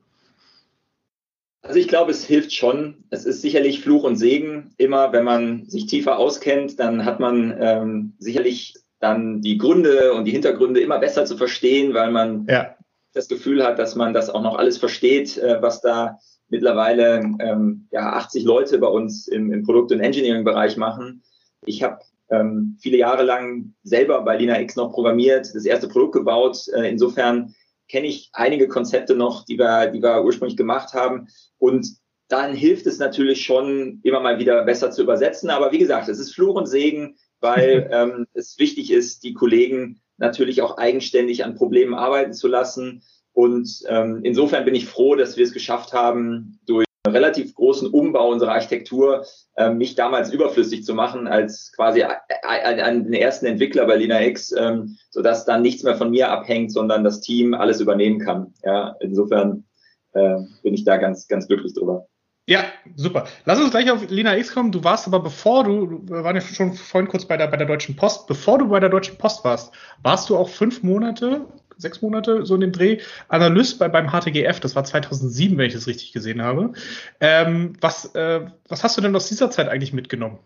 Also 1.62 1.78
ich 1.78 1.88
glaube, 1.88 2.10
es 2.10 2.26
hilft 2.26 2.52
schon. 2.52 3.04
Es 3.08 3.24
ist 3.24 3.40
sicherlich 3.40 3.80
Fluch 3.80 4.04
und 4.04 4.16
Segen. 4.16 4.74
Immer 4.76 5.12
wenn 5.12 5.24
man 5.24 5.64
sich 5.64 5.86
tiefer 5.86 6.18
auskennt, 6.18 6.78
dann 6.78 7.06
hat 7.06 7.20
man 7.20 7.56
ähm, 7.58 8.12
sicherlich 8.18 8.74
dann 9.00 9.40
die 9.40 9.56
Gründe 9.56 10.12
und 10.12 10.26
die 10.26 10.32
Hintergründe 10.32 10.80
immer 10.80 10.98
besser 10.98 11.24
zu 11.24 11.38
verstehen, 11.38 11.94
weil 11.94 12.10
man 12.10 12.46
ja. 12.50 12.73
Das 13.14 13.28
Gefühl 13.28 13.64
hat, 13.64 13.78
dass 13.78 13.94
man 13.94 14.12
das 14.12 14.28
auch 14.28 14.42
noch 14.42 14.58
alles 14.58 14.76
versteht, 14.76 15.38
äh, 15.38 15.62
was 15.62 15.80
da 15.80 16.18
mittlerweile 16.48 17.20
ähm, 17.40 17.88
ja 17.90 18.12
80 18.14 18.44
Leute 18.44 18.78
bei 18.78 18.88
uns 18.88 19.28
im, 19.28 19.52
im 19.52 19.62
Produkt- 19.62 19.92
und 19.92 20.00
Engineering-Bereich 20.00 20.76
machen. 20.76 21.22
Ich 21.64 21.82
habe 21.82 22.00
ähm, 22.30 22.76
viele 22.80 22.98
Jahre 22.98 23.22
lang 23.22 23.74
selber 23.82 24.22
bei 24.22 24.36
Lina 24.36 24.60
X 24.60 24.76
noch 24.76 24.92
programmiert, 24.92 25.54
das 25.54 25.64
erste 25.64 25.88
Produkt 25.88 26.14
gebaut. 26.14 26.66
Äh, 26.74 26.90
insofern 26.90 27.54
kenne 27.88 28.06
ich 28.06 28.30
einige 28.32 28.68
Konzepte 28.68 29.14
noch, 29.14 29.44
die 29.44 29.58
wir, 29.58 29.88
die 29.88 30.02
wir 30.02 30.24
ursprünglich 30.24 30.56
gemacht 30.56 30.94
haben. 30.94 31.28
Und 31.58 31.86
dann 32.28 32.54
hilft 32.54 32.86
es 32.86 32.98
natürlich 32.98 33.44
schon, 33.44 34.00
immer 34.02 34.20
mal 34.20 34.38
wieder 34.38 34.64
besser 34.64 34.90
zu 34.90 35.02
übersetzen. 35.02 35.50
Aber 35.50 35.72
wie 35.72 35.78
gesagt, 35.78 36.08
es 36.08 36.18
ist 36.18 36.34
Fluch 36.34 36.56
und 36.56 36.66
Segen, 36.66 37.16
weil 37.40 37.88
ähm, 37.92 38.26
es 38.32 38.58
wichtig 38.58 38.90
ist, 38.90 39.22
die 39.22 39.34
Kollegen 39.34 40.00
natürlich 40.16 40.62
auch 40.62 40.78
eigenständig 40.78 41.44
an 41.44 41.54
Problemen 41.54 41.94
arbeiten 41.94 42.32
zu 42.32 42.48
lassen. 42.48 43.02
Und 43.32 43.82
ähm, 43.88 44.20
insofern 44.22 44.64
bin 44.64 44.74
ich 44.74 44.86
froh, 44.86 45.16
dass 45.16 45.36
wir 45.36 45.44
es 45.44 45.52
geschafft 45.52 45.92
haben, 45.92 46.60
durch 46.66 46.84
relativ 47.06 47.54
großen 47.54 47.88
Umbau 47.88 48.30
unserer 48.30 48.52
Architektur 48.52 49.24
äh, 49.56 49.70
mich 49.70 49.94
damals 49.94 50.32
überflüssig 50.32 50.84
zu 50.84 50.94
machen 50.94 51.26
als 51.26 51.72
quasi 51.72 52.00
den 52.00 53.12
ersten 53.12 53.46
Entwickler 53.46 53.86
bei 53.86 53.96
LinaX, 53.96 54.52
ähm, 54.52 54.96
sodass 55.10 55.44
dann 55.44 55.62
nichts 55.62 55.82
mehr 55.82 55.96
von 55.96 56.10
mir 56.10 56.30
abhängt, 56.30 56.72
sondern 56.72 57.04
das 57.04 57.20
Team 57.20 57.54
alles 57.54 57.80
übernehmen 57.80 58.20
kann. 58.20 58.54
Ja, 58.62 58.96
insofern 59.00 59.64
äh, 60.12 60.38
bin 60.62 60.74
ich 60.74 60.84
da 60.84 60.96
ganz, 60.96 61.28
ganz 61.28 61.46
glücklich 61.46 61.74
drüber. 61.74 62.06
Ja, 62.46 62.64
super. 62.94 63.26
Lass 63.46 63.58
uns 63.58 63.70
gleich 63.70 63.90
auf 63.90 64.08
Lina 64.10 64.36
X 64.36 64.52
kommen. 64.52 64.70
Du 64.70 64.84
warst 64.84 65.06
aber 65.06 65.20
bevor 65.20 65.64
du, 65.64 66.02
wir 66.06 66.24
waren 66.24 66.36
ja 66.36 66.42
schon 66.42 66.74
vorhin 66.74 67.08
kurz 67.08 67.24
bei 67.24 67.38
der, 67.38 67.46
bei 67.46 67.56
der 67.56 67.66
Deutschen 67.66 67.96
Post, 67.96 68.26
bevor 68.26 68.58
du 68.58 68.68
bei 68.68 68.80
der 68.80 68.90
Deutschen 68.90 69.16
Post 69.16 69.44
warst, 69.44 69.72
warst 70.02 70.28
du 70.28 70.36
auch 70.36 70.50
fünf 70.50 70.82
Monate 70.82 71.46
sechs 71.76 72.02
Monate 72.02 72.44
so 72.44 72.54
in 72.54 72.60
dem 72.60 72.72
Dreh, 72.72 73.00
Analyst 73.28 73.78
bei, 73.78 73.88
beim 73.88 74.10
HTGF, 74.10 74.60
das 74.60 74.76
war 74.76 74.84
2007, 74.84 75.56
wenn 75.58 75.66
ich 75.66 75.74
das 75.74 75.86
richtig 75.86 76.12
gesehen 76.12 76.42
habe. 76.42 76.72
Ähm, 77.20 77.74
was, 77.80 78.14
äh, 78.14 78.46
was 78.68 78.84
hast 78.84 78.96
du 78.96 79.00
denn 79.00 79.14
aus 79.16 79.28
dieser 79.28 79.50
Zeit 79.50 79.68
eigentlich 79.68 79.92
mitgenommen? 79.92 80.38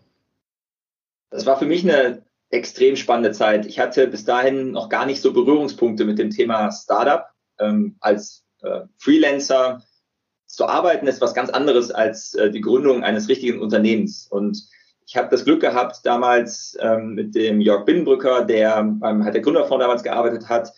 Das 1.29 1.45
war 1.45 1.57
für 1.57 1.65
mich 1.65 1.83
eine 1.83 2.23
extrem 2.49 2.95
spannende 2.95 3.31
Zeit. 3.31 3.65
Ich 3.65 3.79
hatte 3.79 4.07
bis 4.07 4.25
dahin 4.25 4.71
noch 4.71 4.89
gar 4.89 5.05
nicht 5.05 5.21
so 5.21 5.33
Berührungspunkte 5.33 6.05
mit 6.05 6.17
dem 6.17 6.31
Thema 6.31 6.71
Startup. 6.71 7.25
Ähm, 7.59 7.97
als 7.99 8.43
äh, 8.61 8.81
Freelancer 8.97 9.83
zu 10.49 10.67
arbeiten 10.67 11.07
ist 11.07 11.21
was 11.21 11.33
ganz 11.33 11.49
anderes 11.49 11.91
als 11.91 12.33
äh, 12.33 12.49
die 12.49 12.61
Gründung 12.61 13.03
eines 13.03 13.29
richtigen 13.29 13.61
Unternehmens. 13.61 14.27
Und 14.29 14.67
ich 15.05 15.15
habe 15.15 15.29
das 15.29 15.45
Glück 15.45 15.61
gehabt, 15.61 15.99
damals 16.03 16.77
ähm, 16.81 17.13
mit 17.13 17.35
dem 17.35 17.61
Jörg 17.61 17.85
Binnenbrücker, 17.85 18.45
der 18.45 18.83
beim 18.83 19.23
hat 19.23 19.35
der 19.35 19.41
Gründerfonds 19.41 19.81
damals 19.81 20.03
gearbeitet 20.03 20.49
hat, 20.49 20.73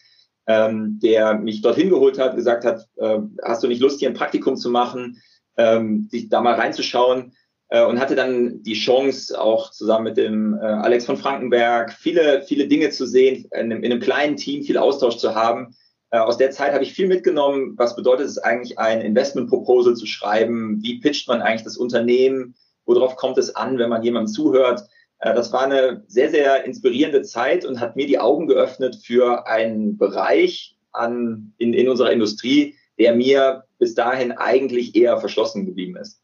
ähm, 0.45 0.99
der 1.01 1.35
mich 1.35 1.61
dorthin 1.61 1.89
geholt 1.89 2.19
hat, 2.19 2.35
gesagt 2.35 2.65
hat, 2.65 2.87
äh, 2.97 3.19
hast 3.43 3.63
du 3.63 3.67
nicht 3.67 3.81
Lust, 3.81 3.99
hier 3.99 4.09
ein 4.09 4.15
Praktikum 4.15 4.57
zu 4.57 4.69
machen, 4.69 5.21
ähm, 5.57 6.07
sich 6.11 6.29
da 6.29 6.41
mal 6.41 6.55
reinzuschauen 6.55 7.33
äh, 7.69 7.83
und 7.83 7.99
hatte 7.99 8.15
dann 8.15 8.63
die 8.63 8.73
Chance, 8.73 9.39
auch 9.39 9.71
zusammen 9.71 10.05
mit 10.05 10.17
dem 10.17 10.53
äh, 10.55 10.65
Alex 10.65 11.05
von 11.05 11.17
Frankenberg 11.17 11.93
viele, 11.93 12.43
viele 12.43 12.67
Dinge 12.67 12.89
zu 12.89 13.05
sehen, 13.05 13.45
in 13.51 13.71
einem, 13.71 13.83
in 13.83 13.91
einem 13.91 14.01
kleinen 14.01 14.35
Team 14.35 14.63
viel 14.63 14.77
Austausch 14.77 15.17
zu 15.17 15.33
haben. 15.33 15.75
Äh, 16.11 16.19
aus 16.19 16.37
der 16.37 16.51
Zeit 16.51 16.73
habe 16.73 16.83
ich 16.83 16.93
viel 16.93 17.07
mitgenommen. 17.07 17.73
Was 17.77 17.95
bedeutet 17.95 18.27
es 18.27 18.37
eigentlich, 18.37 18.77
ein 18.77 19.01
Investment 19.01 19.49
Proposal 19.49 19.95
zu 19.95 20.05
schreiben? 20.05 20.79
Wie 20.81 20.99
pitcht 20.99 21.27
man 21.27 21.41
eigentlich 21.41 21.63
das 21.63 21.77
Unternehmen? 21.77 22.55
Worauf 22.85 23.15
kommt 23.15 23.37
es 23.37 23.55
an, 23.55 23.77
wenn 23.77 23.89
man 23.89 24.03
jemandem 24.03 24.33
zuhört? 24.33 24.83
Äh, 25.19 25.33
das 25.33 25.51
war 25.53 25.63
eine 25.63 26.03
sehr, 26.07 26.29
sehr 26.29 26.65
inspirierende 26.65 27.21
Zeit 27.23 27.65
und 27.65 27.79
hat 27.79 27.95
mir 27.95 28.05
die 28.05 28.19
Augen 28.19 28.47
geöffnet 28.47 28.97
für 29.03 29.47
einen 29.47 29.97
Bereich 29.97 30.77
an, 30.91 31.53
in, 31.57 31.73
in 31.73 31.87
unserer 31.87 32.11
Industrie, 32.11 32.75
der 32.99 33.15
mir 33.15 33.63
bis 33.79 33.95
dahin 33.95 34.33
eigentlich 34.33 34.95
eher 34.95 35.17
verschlossen 35.17 35.65
geblieben 35.65 35.95
ist. 35.95 36.21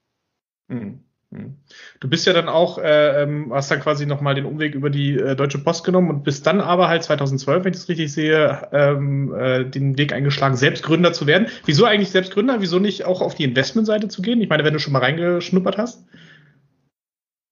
Mhm. 0.67 1.07
Mhm. 1.32 1.58
Du 2.00 2.10
bist 2.10 2.26
ja 2.26 2.34
dann 2.34 2.50
auch, 2.50 2.78
äh, 2.78 3.24
ähm, 3.24 3.52
hast 3.54 3.72
dann 3.72 3.80
quasi 3.80 4.06
nochmal 4.06 4.36
den 4.36 4.46
Umweg 4.46 4.76
über 4.76 4.90
die 4.90 5.16
äh, 5.16 5.36
Deutsche 5.36 5.60
Post 5.60 5.84
genommen 5.84 6.10
und 6.10 6.24
bist 6.24 6.46
dann 6.48 6.62
aber 6.62 6.88
halt 6.88 7.04
2012, 7.04 7.64
wenn 7.64 7.74
ich 7.74 7.80
das 7.80 7.90
richtig 7.90 8.12
sehe, 8.12 8.68
ähm, 8.72 9.34
äh, 9.34 9.66
den 9.66 9.98
Weg 9.98 10.14
eingeschlagen, 10.14 10.56
Selbstgründer 10.56 11.14
zu 11.14 11.28
werden. 11.28 11.48
Wieso 11.66 11.86
eigentlich 11.86 12.12
Selbstgründer? 12.12 12.62
Wieso 12.62 12.80
nicht 12.80 13.06
auch 13.06 13.22
auf 13.22 13.36
die 13.36 13.44
Investmentseite 13.44 14.08
zu 14.08 14.22
gehen? 14.22 14.42
Ich 14.42 14.50
meine, 14.50 14.64
wenn 14.64 14.74
du 14.74 14.80
schon 14.80 14.94
mal 14.94 15.00
reingeschnuppert 15.00 15.78
hast. 15.78 16.06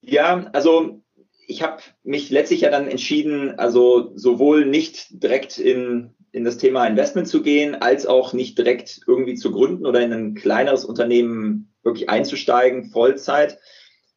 Ja, 0.01 0.48
also 0.53 1.01
ich 1.48 1.62
habe 1.63 1.82
mich 2.03 2.29
letztlich 2.29 2.62
ja 2.62 2.72
dann 2.72 2.88
entschieden, 2.88 3.58
also 3.60 4.12
sowohl 4.15 4.65
nicht 4.65 5.24
direkt 5.24 5.58
in, 5.58 6.12
in 6.35 6.43
das 6.43 6.57
Thema 6.57 6.85
Investment 6.85 7.29
zu 7.29 7.41
gehen, 7.41 7.75
als 7.75 8.05
auch 8.05 8.33
nicht 8.33 8.57
direkt 8.57 8.99
irgendwie 9.07 9.35
zu 9.35 9.51
gründen 9.51 9.85
oder 9.85 10.01
in 10.01 10.11
ein 10.11 10.35
kleineres 10.35 10.83
Unternehmen 10.83 11.73
wirklich 11.81 12.09
einzusteigen, 12.09 12.89
Vollzeit, 12.91 13.57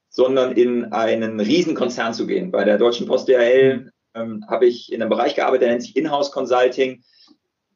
sondern 0.08 0.50
in 0.50 0.92
einen 0.92 1.38
Riesenkonzern 1.38 2.12
zu 2.14 2.26
gehen. 2.26 2.50
Bei 2.50 2.64
der 2.64 2.76
Deutschen 2.76 3.06
Post 3.06 3.28
DHL 3.28 3.92
ähm, 4.14 4.44
habe 4.48 4.66
ich 4.66 4.92
in 4.92 5.00
einem 5.00 5.10
Bereich 5.10 5.37
gearbeitet, 5.37 5.62
der 5.62 5.68
nennt 5.70 5.82
sich 5.82 5.94
Inhouse 5.94 6.32
Consulting. 6.32 7.04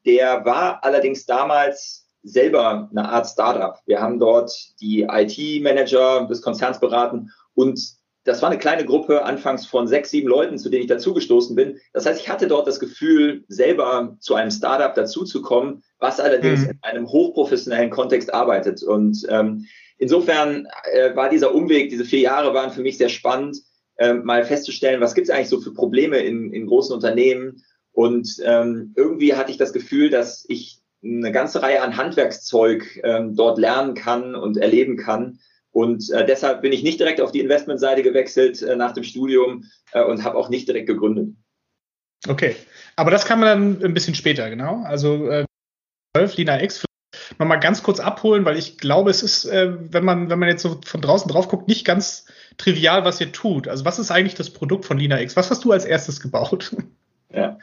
Der 0.04 0.44
war 0.44 0.82
allerdings 0.82 1.25
damals 1.25 2.08
selber 2.25 2.88
eine 2.90 3.08
Art 3.08 3.28
Startup. 3.28 3.78
Wir 3.87 4.00
haben 4.00 4.18
dort 4.18 4.52
die 4.80 5.02
IT-Manager 5.02 6.26
des 6.26 6.42
Konzerns 6.42 6.80
beraten 6.80 7.30
und 7.54 7.80
das 8.25 8.41
war 8.41 8.50
eine 8.50 8.59
kleine 8.59 8.85
Gruppe, 8.85 9.25
anfangs 9.25 9.67
von 9.67 9.88
sechs, 9.88 10.11
sieben 10.11 10.29
Leuten, 10.29 10.59
zu 10.59 10.69
denen 10.69 10.83
ich 10.83 10.88
dazugestoßen 10.88 11.57
bin. 11.57 11.79
Das 11.93 12.07
heißt, 12.07 12.21
ich 12.21 12.29
hatte 12.29 12.47
dort 12.47 12.69
das 12.69 12.79
Gefühl, 12.79 13.45
selber 13.49 14.17
zu 14.21 14.35
einem 14.35 14.50
Startup 14.50 14.95
dazuzukommen, 14.95 15.83
was 15.99 16.21
allerdings 16.21 16.61
mhm. 16.61 16.71
in 16.71 16.79
einem 16.83 17.09
hochprofessionellen 17.09 17.91
Kontext 17.91 18.33
arbeitet. 18.33 18.83
Und 18.83 19.26
ähm, 19.29 19.67
insofern 19.99 20.69
äh, 20.93 21.17
war 21.17 21.31
dieser 21.31 21.55
Umweg, 21.55 21.91
diese 21.91 22.05
vier 22.05 22.21
Jahre 22.21 22.55
waren 22.55 22.71
für 22.71 22.83
mich 22.83 22.97
sehr 22.97 23.09
spannend, 23.09 23.59
äh, 23.97 24.14
mal 24.14 24.45
festzustellen, 24.45 25.00
was 25.00 25.14
gibt 25.14 25.29
es 25.29 25.35
eigentlich 25.35 25.49
so 25.49 25.61
für 25.61 25.75
Probleme 25.75 26.19
in, 26.19 26.52
in 26.52 26.67
großen 26.67 26.95
Unternehmen. 26.95 27.64
Und 27.93 28.37
ähm, 28.45 28.95
irgendwie 28.97 29.35
hatte 29.35 29.50
ich 29.50 29.59
das 29.59 29.73
Gefühl, 29.73 30.11
dass 30.11 30.45
ich 30.49 30.79
eine 31.05 31.33
ganze 31.33 31.61
Reihe 31.61 31.83
an 31.83 31.97
Handwerkszeug 31.97 33.00
ähm, 33.02 33.35
dort 33.35 33.59
lernen 33.59 33.95
kann 33.95 34.37
und 34.37 34.57
erleben 34.57 34.97
kann 34.97 35.41
und 35.73 36.11
äh, 36.11 36.25
deshalb 36.25 36.62
bin 36.62 36.73
ich 36.73 36.83
nicht 36.83 37.00
direkt 37.00 37.21
auf 37.21 37.33
die 37.33 37.41
Investmentseite 37.41 38.02
gewechselt 38.02 38.62
äh, 38.62 38.76
nach 38.76 38.93
dem 38.93 39.05
Studium 39.05 39.64
äh, 39.93 40.02
und 40.02 40.23
habe 40.23 40.37
auch 40.37 40.49
nicht 40.49 40.69
direkt 40.69 40.87
gegründet. 40.87 41.35
Okay, 42.29 42.55
aber 42.95 43.11
das 43.11 43.25
kann 43.25 43.41
man 43.41 43.49
dann 43.49 43.85
ein 43.85 43.95
bisschen 43.95 44.14
später, 44.14 44.49
genau. 44.49 44.83
Also 44.85 45.29
äh, 45.29 45.45
12, 46.17 46.37
Lina 46.37 46.62
X, 46.62 46.85
nochmal 47.38 47.59
ganz 47.59 47.83
kurz 47.83 48.00
abholen, 48.00 48.45
weil 48.45 48.59
ich 48.59 48.79
glaube, 48.79 49.11
es 49.11 49.23
ist, 49.23 49.47
äh, 49.47 49.73
wenn 49.93 50.05
man, 50.05 50.31
wenn 50.31 50.38
man 50.38 50.49
jetzt 50.49 50.62
so 50.62 50.81
von 50.85 51.00
draußen 51.00 51.31
drauf 51.31 51.49
guckt, 51.49 51.69
nicht 51.69 51.85
ganz 51.85 52.26
trivial, 52.59 53.05
was 53.05 53.21
ihr 53.21 53.33
tut. 53.33 53.67
Also 53.67 53.85
was 53.85 53.99
ist 53.99 54.11
eigentlich 54.11 54.35
das 54.35 54.50
Produkt 54.50 54.85
von 54.85 54.99
Lina 54.99 55.21
X? 55.21 55.37
Was 55.37 55.50
hast 55.50 55.64
du 55.64 55.73
als 55.73 55.85
erstes 55.85 56.21
gebaut? 56.21 56.76
Ja, 57.35 57.59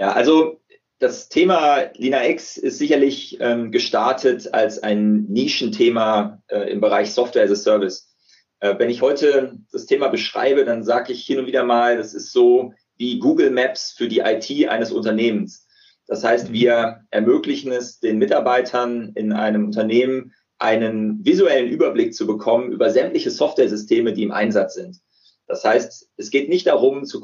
ja 0.00 0.12
also 0.12 0.60
das 0.98 1.28
Thema 1.28 1.90
LinaX 1.94 2.56
ist 2.56 2.78
sicherlich 2.78 3.38
ähm, 3.40 3.70
gestartet 3.70 4.54
als 4.54 4.82
ein 4.82 5.24
Nischenthema 5.24 6.42
äh, 6.48 6.70
im 6.70 6.80
Bereich 6.80 7.12
Software 7.12 7.44
as 7.44 7.50
a 7.50 7.56
Service. 7.56 8.14
Äh, 8.60 8.78
wenn 8.78 8.88
ich 8.88 9.02
heute 9.02 9.58
das 9.72 9.86
Thema 9.86 10.08
beschreibe, 10.08 10.64
dann 10.64 10.84
sage 10.84 11.12
ich 11.12 11.24
hin 11.26 11.38
und 11.38 11.46
wieder 11.46 11.64
mal, 11.64 11.98
das 11.98 12.14
ist 12.14 12.32
so 12.32 12.72
wie 12.96 13.18
Google 13.18 13.50
Maps 13.50 13.92
für 13.92 14.08
die 14.08 14.20
IT 14.20 14.68
eines 14.68 14.90
Unternehmens. 14.90 15.66
Das 16.06 16.24
heißt, 16.24 16.52
wir 16.52 17.04
ermöglichen 17.10 17.72
es 17.72 18.00
den 18.00 18.18
Mitarbeitern 18.18 19.12
in 19.16 19.32
einem 19.32 19.66
Unternehmen, 19.66 20.32
einen 20.58 21.22
visuellen 21.24 21.68
Überblick 21.68 22.14
zu 22.14 22.26
bekommen 22.26 22.72
über 22.72 22.88
sämtliche 22.88 23.30
Softwaresysteme, 23.30 24.14
die 24.14 24.22
im 24.22 24.32
Einsatz 24.32 24.74
sind. 24.74 24.98
Das 25.46 25.62
heißt, 25.62 26.08
es 26.16 26.30
geht 26.30 26.48
nicht 26.48 26.66
darum, 26.66 27.04
zu 27.04 27.22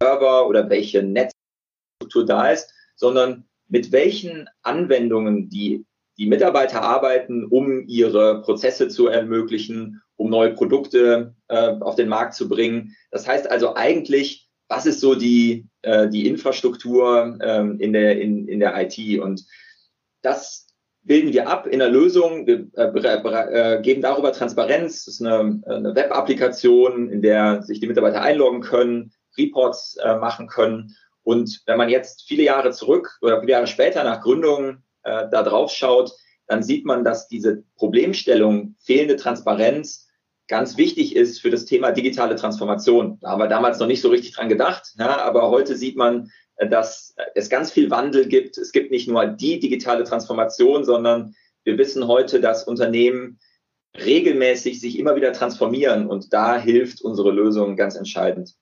Server 0.00 0.46
oder 0.46 0.70
welche 0.70 1.02
Netzstruktur 1.02 2.24
da 2.24 2.50
ist, 2.50 2.72
sondern 3.00 3.44
mit 3.68 3.92
welchen 3.92 4.48
Anwendungen 4.62 5.48
die, 5.48 5.86
die 6.18 6.26
Mitarbeiter 6.26 6.82
arbeiten, 6.82 7.46
um 7.46 7.86
ihre 7.88 8.42
Prozesse 8.42 8.88
zu 8.88 9.08
ermöglichen, 9.08 10.02
um 10.16 10.28
neue 10.28 10.52
Produkte 10.52 11.34
äh, 11.48 11.72
auf 11.80 11.94
den 11.96 12.08
Markt 12.08 12.34
zu 12.34 12.48
bringen. 12.48 12.94
Das 13.10 13.26
heißt 13.26 13.50
also 13.50 13.74
eigentlich, 13.74 14.48
was 14.68 14.84
ist 14.84 15.00
so 15.00 15.14
die, 15.14 15.66
äh, 15.80 16.08
die 16.08 16.28
Infrastruktur 16.28 17.38
ähm, 17.42 17.80
in, 17.80 17.94
der, 17.94 18.20
in, 18.20 18.46
in 18.46 18.60
der 18.60 18.74
IT? 18.82 19.18
Und 19.18 19.46
das 20.20 20.66
bilden 21.02 21.32
wir 21.32 21.48
ab 21.48 21.66
in 21.66 21.78
der 21.78 21.88
Lösung. 21.88 22.46
Wir 22.46 22.68
äh, 22.76 23.78
äh, 23.78 23.80
geben 23.80 24.02
darüber 24.02 24.32
Transparenz. 24.32 25.06
Das 25.06 25.14
ist 25.14 25.22
eine, 25.24 25.62
eine 25.64 25.94
Web-Applikation, 25.94 27.08
in 27.08 27.22
der 27.22 27.62
sich 27.62 27.80
die 27.80 27.86
Mitarbeiter 27.86 28.20
einloggen 28.20 28.60
können, 28.60 29.12
Reports 29.38 29.96
äh, 30.04 30.16
machen 30.16 30.48
können 30.48 30.94
und 31.30 31.62
wenn 31.66 31.78
man 31.78 31.88
jetzt 31.88 32.24
viele 32.26 32.42
Jahre 32.42 32.72
zurück 32.72 33.16
oder 33.22 33.38
viele 33.38 33.52
Jahre 33.52 33.68
später 33.68 34.02
nach 34.02 34.20
Gründung 34.20 34.78
äh, 35.04 35.28
da 35.30 35.44
drauf 35.44 35.70
schaut, 35.70 36.10
dann 36.48 36.64
sieht 36.64 36.84
man, 36.84 37.04
dass 37.04 37.28
diese 37.28 37.62
Problemstellung 37.76 38.74
fehlende 38.80 39.14
Transparenz 39.14 40.08
ganz 40.48 40.76
wichtig 40.76 41.14
ist 41.14 41.40
für 41.40 41.50
das 41.50 41.66
Thema 41.66 41.92
digitale 41.92 42.34
Transformation. 42.34 43.18
Da 43.20 43.30
haben 43.30 43.38
wir 43.38 43.46
damals 43.46 43.78
noch 43.78 43.86
nicht 43.86 44.00
so 44.00 44.08
richtig 44.08 44.32
dran 44.32 44.48
gedacht, 44.48 44.92
ja, 44.98 45.20
aber 45.20 45.50
heute 45.50 45.76
sieht 45.76 45.96
man, 45.96 46.32
äh, 46.56 46.68
dass 46.68 47.14
es 47.36 47.48
ganz 47.48 47.70
viel 47.70 47.92
Wandel 47.92 48.26
gibt. 48.26 48.58
Es 48.58 48.72
gibt 48.72 48.90
nicht 48.90 49.06
nur 49.06 49.24
die 49.24 49.60
digitale 49.60 50.02
Transformation, 50.02 50.84
sondern 50.84 51.36
wir 51.62 51.78
wissen 51.78 52.08
heute, 52.08 52.40
dass 52.40 52.64
Unternehmen 52.64 53.38
regelmäßig 53.96 54.80
sich 54.80 54.98
immer 54.98 55.14
wieder 55.14 55.32
transformieren 55.32 56.08
und 56.08 56.32
da 56.32 56.58
hilft 56.58 57.02
unsere 57.02 57.30
Lösung 57.30 57.76
ganz 57.76 57.94
entscheidend. 57.94 58.56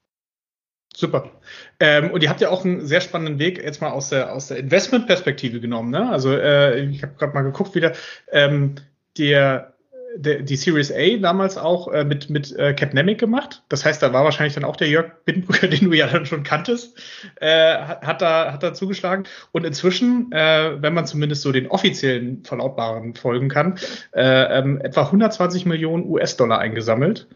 Super. 0.99 1.31
Ähm, 1.79 2.11
und 2.11 2.25
ihr 2.25 2.29
habt 2.29 2.41
ja 2.41 2.49
auch 2.51 2.65
einen 2.65 2.85
sehr 2.85 3.01
spannenden 3.01 3.39
Weg 3.39 3.63
jetzt 3.63 3.81
mal 3.81 3.91
aus 3.91 4.09
der, 4.09 4.33
aus 4.33 4.49
der 4.49 4.57
Investmentperspektive 4.57 5.61
genommen. 5.61 5.91
Ne? 5.91 6.11
Also 6.11 6.33
äh, 6.33 6.81
ich 6.87 7.05
habe 7.05 7.13
gerade 7.17 7.35
mal 7.35 7.43
geguckt 7.43 7.77
wieder, 7.77 7.93
ähm, 8.33 8.75
der, 9.17 9.75
der, 10.17 10.43
die 10.43 10.57
Series 10.57 10.91
A 10.91 11.17
damals 11.19 11.57
auch 11.57 11.87
äh, 11.93 12.05
mit, 12.05 12.31
mit 12.31 12.51
äh, 12.57 12.75
Capnemic 12.75 13.19
gemacht. 13.19 13.63
Das 13.69 13.85
heißt, 13.85 14.03
da 14.03 14.13
war 14.13 14.25
wahrscheinlich 14.25 14.55
dann 14.55 14.65
auch 14.65 14.75
der 14.75 14.89
Jörg 14.89 15.13
Bittenbrücker, 15.25 15.69
den 15.69 15.89
du 15.89 15.97
ja 15.97 16.09
dann 16.09 16.27
schon 16.27 16.43
kanntest, 16.43 17.01
äh, 17.37 17.77
hat, 17.77 18.21
da, 18.21 18.53
hat 18.53 18.65
da 18.65 18.75
zugeschlagen. 18.75 19.23
Und 19.53 19.65
inzwischen, 19.65 20.33
äh, 20.33 20.83
wenn 20.83 20.95
man 20.95 21.07
zumindest 21.07 21.43
so 21.43 21.53
den 21.53 21.69
offiziellen 21.69 22.43
Verlautbaren 22.43 23.15
folgen 23.15 23.49
kann, 23.49 23.79
äh, 24.17 24.59
ähm, 24.59 24.81
etwa 24.81 25.03
120 25.03 25.65
Millionen 25.65 26.07
US-Dollar 26.07 26.59
eingesammelt. 26.59 27.29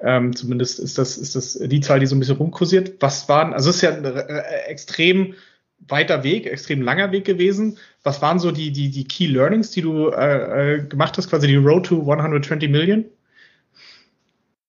Ähm, 0.00 0.34
zumindest 0.34 0.78
ist 0.78 0.96
das, 0.96 1.16
ist 1.16 1.34
das 1.34 1.54
die 1.54 1.80
Zahl, 1.80 2.00
die 2.00 2.06
so 2.06 2.14
ein 2.14 2.20
bisschen 2.20 2.36
rumkursiert. 2.36 2.96
Was 3.00 3.28
waren, 3.28 3.52
also 3.52 3.70
es 3.70 3.76
ist 3.76 3.82
ja 3.82 3.94
ein 3.94 4.04
äh, 4.04 4.42
extrem 4.68 5.34
weiter 5.86 6.24
Weg, 6.24 6.46
extrem 6.46 6.82
langer 6.82 7.12
Weg 7.12 7.24
gewesen. 7.24 7.78
Was 8.02 8.22
waren 8.22 8.38
so 8.38 8.50
die, 8.50 8.72
die, 8.72 8.90
die 8.90 9.04
Key 9.04 9.26
Learnings, 9.26 9.70
die 9.70 9.82
du 9.82 10.08
äh, 10.08 10.76
äh 10.76 10.86
gemacht 10.86 11.16
hast, 11.16 11.30
quasi 11.30 11.46
die 11.46 11.56
Road 11.56 11.86
to 11.86 12.00
120 12.00 12.70
Million? 12.70 13.04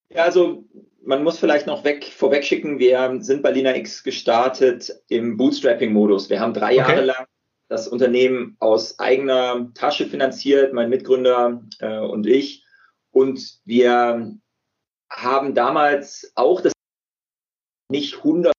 Ja, 0.09 0.23
also 0.23 0.63
man 1.03 1.23
muss 1.23 1.39
vielleicht 1.39 1.67
noch 1.67 1.83
weg, 1.83 2.05
vorweg 2.05 2.43
schicken, 2.43 2.79
wir 2.79 3.17
sind 3.21 3.41
bei 3.41 3.51
Lina 3.51 3.75
X 3.75 4.03
gestartet 4.03 4.91
im 5.07 5.37
Bootstrapping-Modus. 5.37 6.29
Wir 6.29 6.39
haben 6.39 6.53
drei 6.53 6.71
okay. 6.71 6.77
Jahre 6.77 7.01
lang 7.05 7.25
das 7.67 7.87
Unternehmen 7.87 8.57
aus 8.59 8.99
eigener 8.99 9.71
Tasche 9.75 10.07
finanziert, 10.07 10.73
mein 10.73 10.89
Mitgründer 10.89 11.61
äh, 11.79 11.99
und 11.99 12.25
ich. 12.25 12.65
Und 13.11 13.59
wir 13.65 14.35
haben 15.09 15.53
damals 15.53 16.31
auch 16.35 16.61
das 16.61 16.73
nicht 17.91 18.15
100% 18.15 18.51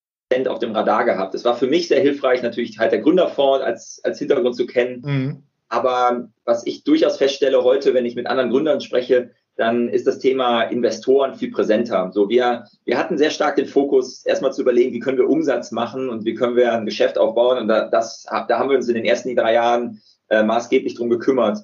auf 0.48 0.58
dem 0.58 0.72
Radar 0.72 1.04
gehabt. 1.04 1.34
Es 1.34 1.44
war 1.44 1.56
für 1.56 1.66
mich 1.66 1.88
sehr 1.88 2.00
hilfreich, 2.00 2.42
natürlich 2.42 2.78
halt 2.78 2.92
der 2.92 3.00
Gründerfonds 3.00 3.64
als, 3.64 4.00
als 4.04 4.18
Hintergrund 4.18 4.56
zu 4.56 4.66
kennen. 4.66 5.02
Mhm. 5.04 5.42
Aber 5.68 6.28
was 6.44 6.66
ich 6.66 6.82
durchaus 6.82 7.16
feststelle 7.16 7.62
heute, 7.62 7.94
wenn 7.94 8.04
ich 8.04 8.16
mit 8.16 8.26
anderen 8.26 8.50
Gründern 8.50 8.80
spreche, 8.80 9.30
dann 9.56 9.88
ist 9.88 10.06
das 10.06 10.18
Thema 10.18 10.62
Investoren 10.62 11.34
viel 11.34 11.50
präsenter. 11.50 12.10
So, 12.12 12.28
wir, 12.28 12.64
wir 12.84 12.98
hatten 12.98 13.18
sehr 13.18 13.30
stark 13.30 13.56
den 13.56 13.66
Fokus, 13.66 14.24
erstmal 14.24 14.52
zu 14.52 14.62
überlegen, 14.62 14.92
wie 14.92 15.00
können 15.00 15.18
wir 15.18 15.28
Umsatz 15.28 15.70
machen 15.70 16.08
und 16.08 16.24
wie 16.24 16.34
können 16.34 16.56
wir 16.56 16.72
ein 16.72 16.86
Geschäft 16.86 17.18
aufbauen. 17.18 17.58
Und 17.58 17.68
da, 17.68 17.88
das, 17.88 18.24
da 18.24 18.58
haben 18.58 18.70
wir 18.70 18.76
uns 18.76 18.88
in 18.88 18.94
den 18.94 19.04
ersten 19.04 19.36
drei 19.36 19.54
Jahren 19.54 20.00
äh, 20.28 20.42
maßgeblich 20.42 20.94
drum 20.94 21.10
gekümmert. 21.10 21.58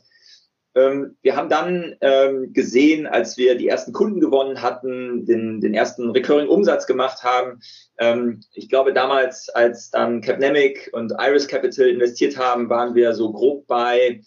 Ähm, 0.77 1.17
wir 1.23 1.35
haben 1.35 1.49
dann 1.49 1.97
ähm, 2.03 2.53
gesehen, 2.53 3.07
als 3.07 3.39
wir 3.39 3.57
die 3.57 3.67
ersten 3.67 3.93
Kunden 3.93 4.21
gewonnen 4.21 4.61
hatten, 4.61 5.25
den, 5.25 5.63
den 5.63 5.73
ersten 5.73 6.11
Recurring-Umsatz 6.11 6.87
gemacht 6.87 7.25
haben. 7.25 7.61
Ähm, 7.99 8.43
ich 8.53 8.69
glaube, 8.69 8.93
damals, 8.93 9.49
als 9.49 9.91
dann 9.91 10.21
Capnemic 10.21 10.91
und 10.93 11.15
Iris 11.19 11.49
Capital 11.49 11.89
investiert 11.89 12.37
haben, 12.37 12.69
waren 12.69 12.95
wir 12.95 13.15
so 13.15 13.33
grob 13.33 13.67
bei 13.67 14.21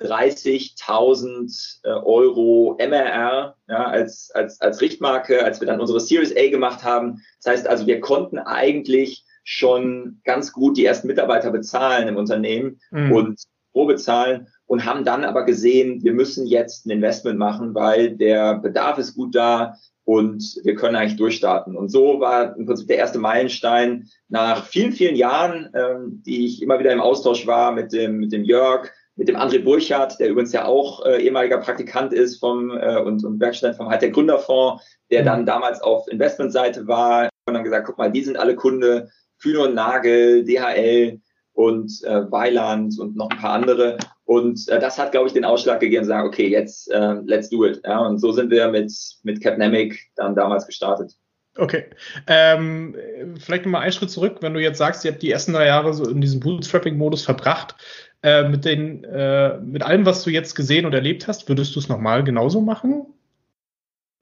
30.000 0.00 1.78
äh, 1.84 1.88
Euro 1.90 2.76
MRR 2.80 3.56
ja, 3.68 3.86
als, 3.86 4.32
als, 4.34 4.60
als 4.60 4.80
Richtmarke, 4.80 5.44
als 5.44 5.60
wir 5.60 5.68
dann 5.68 5.80
unsere 5.80 6.00
Series 6.00 6.36
A 6.36 6.48
gemacht 6.50 6.82
haben. 6.82 7.22
Das 7.40 7.52
heißt 7.52 7.68
also, 7.68 7.86
wir 7.86 8.00
konnten 8.00 8.38
eigentlich 8.38 9.24
schon 9.44 10.20
ganz 10.24 10.52
gut 10.52 10.76
die 10.76 10.84
ersten 10.84 11.06
Mitarbeiter 11.06 11.52
bezahlen 11.52 12.08
im 12.08 12.16
Unternehmen 12.16 12.80
mhm. 12.90 13.12
und 13.12 13.42
pro 13.72 13.86
bezahlen 13.86 14.48
und 14.72 14.86
haben 14.86 15.04
dann 15.04 15.26
aber 15.26 15.44
gesehen, 15.44 16.02
wir 16.02 16.14
müssen 16.14 16.46
jetzt 16.46 16.86
ein 16.86 16.90
Investment 16.92 17.38
machen, 17.38 17.74
weil 17.74 18.16
der 18.16 18.54
Bedarf 18.54 18.96
ist 18.96 19.14
gut 19.14 19.34
da 19.34 19.74
und 20.04 20.42
wir 20.64 20.76
können 20.76 20.96
eigentlich 20.96 21.18
durchstarten. 21.18 21.76
Und 21.76 21.90
so 21.90 22.20
war 22.20 22.56
im 22.56 22.64
Prinzip 22.64 22.88
der 22.88 22.96
erste 22.96 23.18
Meilenstein 23.18 24.08
nach 24.30 24.64
vielen, 24.64 24.92
vielen 24.92 25.14
Jahren, 25.14 25.68
ähm, 25.74 26.22
die 26.24 26.46
ich 26.46 26.62
immer 26.62 26.78
wieder 26.78 26.90
im 26.90 27.02
Austausch 27.02 27.46
war 27.46 27.72
mit 27.72 27.92
dem, 27.92 28.16
mit 28.16 28.32
dem 28.32 28.44
Jörg, 28.44 28.88
mit 29.14 29.28
dem 29.28 29.36
André 29.36 29.62
Burchardt, 29.62 30.18
der 30.18 30.30
übrigens 30.30 30.54
ja 30.54 30.64
auch 30.64 31.04
äh, 31.04 31.22
ehemaliger 31.22 31.58
Praktikant 31.58 32.14
ist 32.14 32.38
vom 32.38 32.70
äh, 32.70 32.98
und, 32.98 33.22
und 33.26 33.40
Werkstudent 33.40 33.76
vom 33.76 33.90
halt 33.90 34.00
der 34.00 34.10
Gründerfonds, 34.10 34.82
der 35.10 35.20
mhm. 35.20 35.26
dann 35.26 35.44
damals 35.44 35.82
auf 35.82 36.08
Investmentseite 36.08 36.86
war 36.86 37.28
und 37.46 37.52
dann 37.52 37.64
gesagt, 37.64 37.86
guck 37.86 37.98
mal, 37.98 38.10
die 38.10 38.24
sind 38.24 38.38
alle 38.38 38.56
Kunde, 38.56 39.10
Kühne 39.38 39.60
und 39.60 39.74
Nagel, 39.74 40.46
DHL 40.46 41.20
und 41.62 42.02
äh, 42.04 42.30
Weiland 42.30 42.98
und 42.98 43.14
noch 43.16 43.30
ein 43.30 43.38
paar 43.38 43.52
andere. 43.52 43.96
Und 44.24 44.68
äh, 44.68 44.80
das 44.80 44.98
hat, 44.98 45.12
glaube 45.12 45.28
ich, 45.28 45.32
den 45.32 45.44
Ausschlag 45.44 45.78
gegeben, 45.78 46.04
sagen, 46.04 46.26
okay, 46.26 46.48
jetzt 46.48 46.90
äh, 46.90 47.14
let's 47.24 47.50
do 47.50 47.64
it. 47.64 47.80
Ja, 47.84 48.00
und 48.00 48.18
so 48.18 48.32
sind 48.32 48.50
wir 48.50 48.68
mit, 48.68 48.92
mit 49.22 49.40
Capnemic 49.40 50.10
dann 50.16 50.34
damals 50.34 50.66
gestartet. 50.66 51.16
Okay. 51.56 51.84
Ähm, 52.26 52.96
vielleicht 53.38 53.64
nochmal 53.64 53.82
einen 53.82 53.92
Schritt 53.92 54.10
zurück, 54.10 54.38
wenn 54.40 54.54
du 54.54 54.60
jetzt 54.60 54.78
sagst, 54.78 55.04
ihr 55.04 55.12
habt 55.12 55.22
die 55.22 55.30
ersten 55.30 55.52
drei 55.52 55.66
Jahre 55.66 55.94
so 55.94 56.08
in 56.08 56.20
diesem 56.20 56.40
Bootstrapping-Modus 56.40 57.24
verbracht. 57.24 57.76
Äh, 58.24 58.48
mit, 58.48 58.64
den, 58.64 59.04
äh, 59.04 59.58
mit 59.58 59.82
allem, 59.82 60.04
was 60.04 60.24
du 60.24 60.30
jetzt 60.30 60.54
gesehen 60.54 60.86
und 60.86 60.94
erlebt 60.94 61.28
hast, 61.28 61.48
würdest 61.48 61.76
du 61.76 61.80
es 61.80 61.88
nochmal 61.88 62.24
genauso 62.24 62.60
machen? 62.60 63.06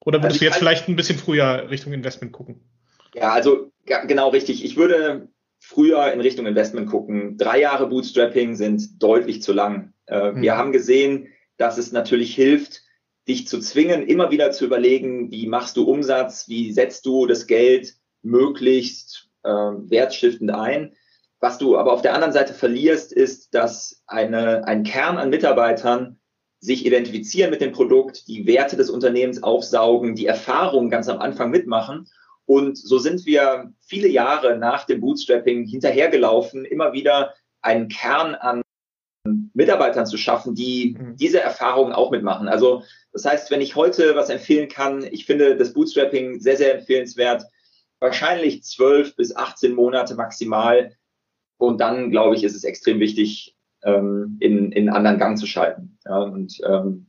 Oder 0.05 0.19
würdest 0.19 0.37
also 0.37 0.39
du 0.41 0.45
jetzt 0.47 0.59
vielleicht 0.59 0.89
ein 0.89 0.97
bisschen 0.97 1.19
früher 1.19 1.71
Richtung 1.71 1.93
Investment 1.93 2.33
gucken? 2.33 2.61
Ja, 3.15 3.33
also 3.33 3.71
genau 3.87 4.29
richtig. 4.29 4.65
Ich 4.65 4.77
würde 4.77 5.29
früher 5.61 6.13
in 6.13 6.21
Richtung 6.21 6.47
Investment 6.47 6.89
gucken. 6.89 7.37
Drei 7.37 7.61
Jahre 7.61 7.87
Bootstrapping 7.87 8.57
sind 8.57 9.01
deutlich 9.03 9.43
zu 9.43 9.53
lang. 9.53 9.93
Äh, 10.07 10.33
mhm. 10.33 10.43
Wir 10.43 10.57
haben 10.57 10.73
gesehen, 10.73 11.29
dass 11.59 11.79
es 11.79 11.93
natürlich 11.93 12.35
hilft, 12.35 12.83
dich 13.29 13.47
zu 13.47 13.61
zwingen, 13.61 14.07
immer 14.07 14.31
wieder 14.31 14.51
zu 14.51 14.65
überlegen, 14.65 15.31
wie 15.31 15.47
machst 15.47 15.77
du 15.77 15.85
Umsatz, 15.85 16.49
wie 16.49 16.73
setzt 16.73 17.07
du 17.07 17.27
das 17.27 17.47
Geld 17.47 17.95
möglichst 18.23 19.29
äh, 19.45 19.51
wertstiftend 19.51 20.51
ein. 20.51 20.95
Was 21.39 21.59
du 21.59 21.77
aber 21.77 21.93
auf 21.93 22.03
der 22.03 22.15
anderen 22.15 22.33
Seite 22.33 22.55
verlierst, 22.55 23.13
ist, 23.13 23.55
dass 23.55 24.03
eine, 24.07 24.67
ein 24.67 24.83
Kern 24.83 25.19
an 25.19 25.31
Mitarbeitern 25.31 26.19
sich 26.59 26.85
identifizieren 26.85 27.51
mit 27.51 27.63
dem 27.63 27.73
Produkt, 27.73 28.29
die 28.29 28.47
Werte 28.47 28.77
des 28.77 28.91
Unternehmens 28.91 29.43
aufsaugen, 29.43 30.15
die 30.15 30.27
Erfahrungen 30.27 30.91
ganz 30.91 31.09
am 31.09 31.19
Anfang 31.19 31.51
mitmachen. 31.51 32.09
Und 32.51 32.77
so 32.77 32.99
sind 32.99 33.27
wir 33.27 33.73
viele 33.79 34.09
Jahre 34.09 34.59
nach 34.59 34.85
dem 34.85 35.01
Bootstrapping 35.01 35.67
hinterhergelaufen, 35.67 36.65
immer 36.65 36.93
wieder 36.93 37.33
einen 37.63 37.87
Kern 37.87 38.35
an 38.35 38.63
Mitarbeitern 39.55 40.05
zu 40.05 40.17
schaffen, 40.17 40.57
die 40.57 40.97
mhm. 40.99 41.15
diese 41.15 41.41
Erfahrungen 41.41 41.93
auch 41.93 42.11
mitmachen. 42.11 42.49
Also 42.49 42.83
das 43.13 43.25
heißt, 43.25 43.53
wenn 43.53 43.61
ich 43.61 43.77
heute 43.77 44.17
was 44.17 44.31
empfehlen 44.31 44.69
kann, 44.69 45.05
ich 45.05 45.27
finde 45.27 45.57
das 45.57 45.73
Bootstrapping 45.73 46.41
sehr, 46.41 46.57
sehr 46.57 46.77
empfehlenswert. 46.77 47.45
Wahrscheinlich 48.01 48.65
zwölf 48.65 49.15
bis 49.15 49.37
18 49.37 49.73
Monate 49.73 50.17
maximal. 50.17 50.97
Und 51.57 51.81
dann, 51.81 52.11
glaube 52.11 52.35
ich, 52.35 52.43
ist 52.43 52.57
es 52.57 52.65
extrem 52.65 52.99
wichtig, 52.99 53.57
ähm, 53.85 54.39
in, 54.41 54.73
in 54.73 54.89
anderen 54.89 55.19
Gang 55.19 55.39
zu 55.39 55.47
schalten. 55.47 56.01
Ja, 56.05 56.19
und 56.19 56.61
ähm, 56.67 57.07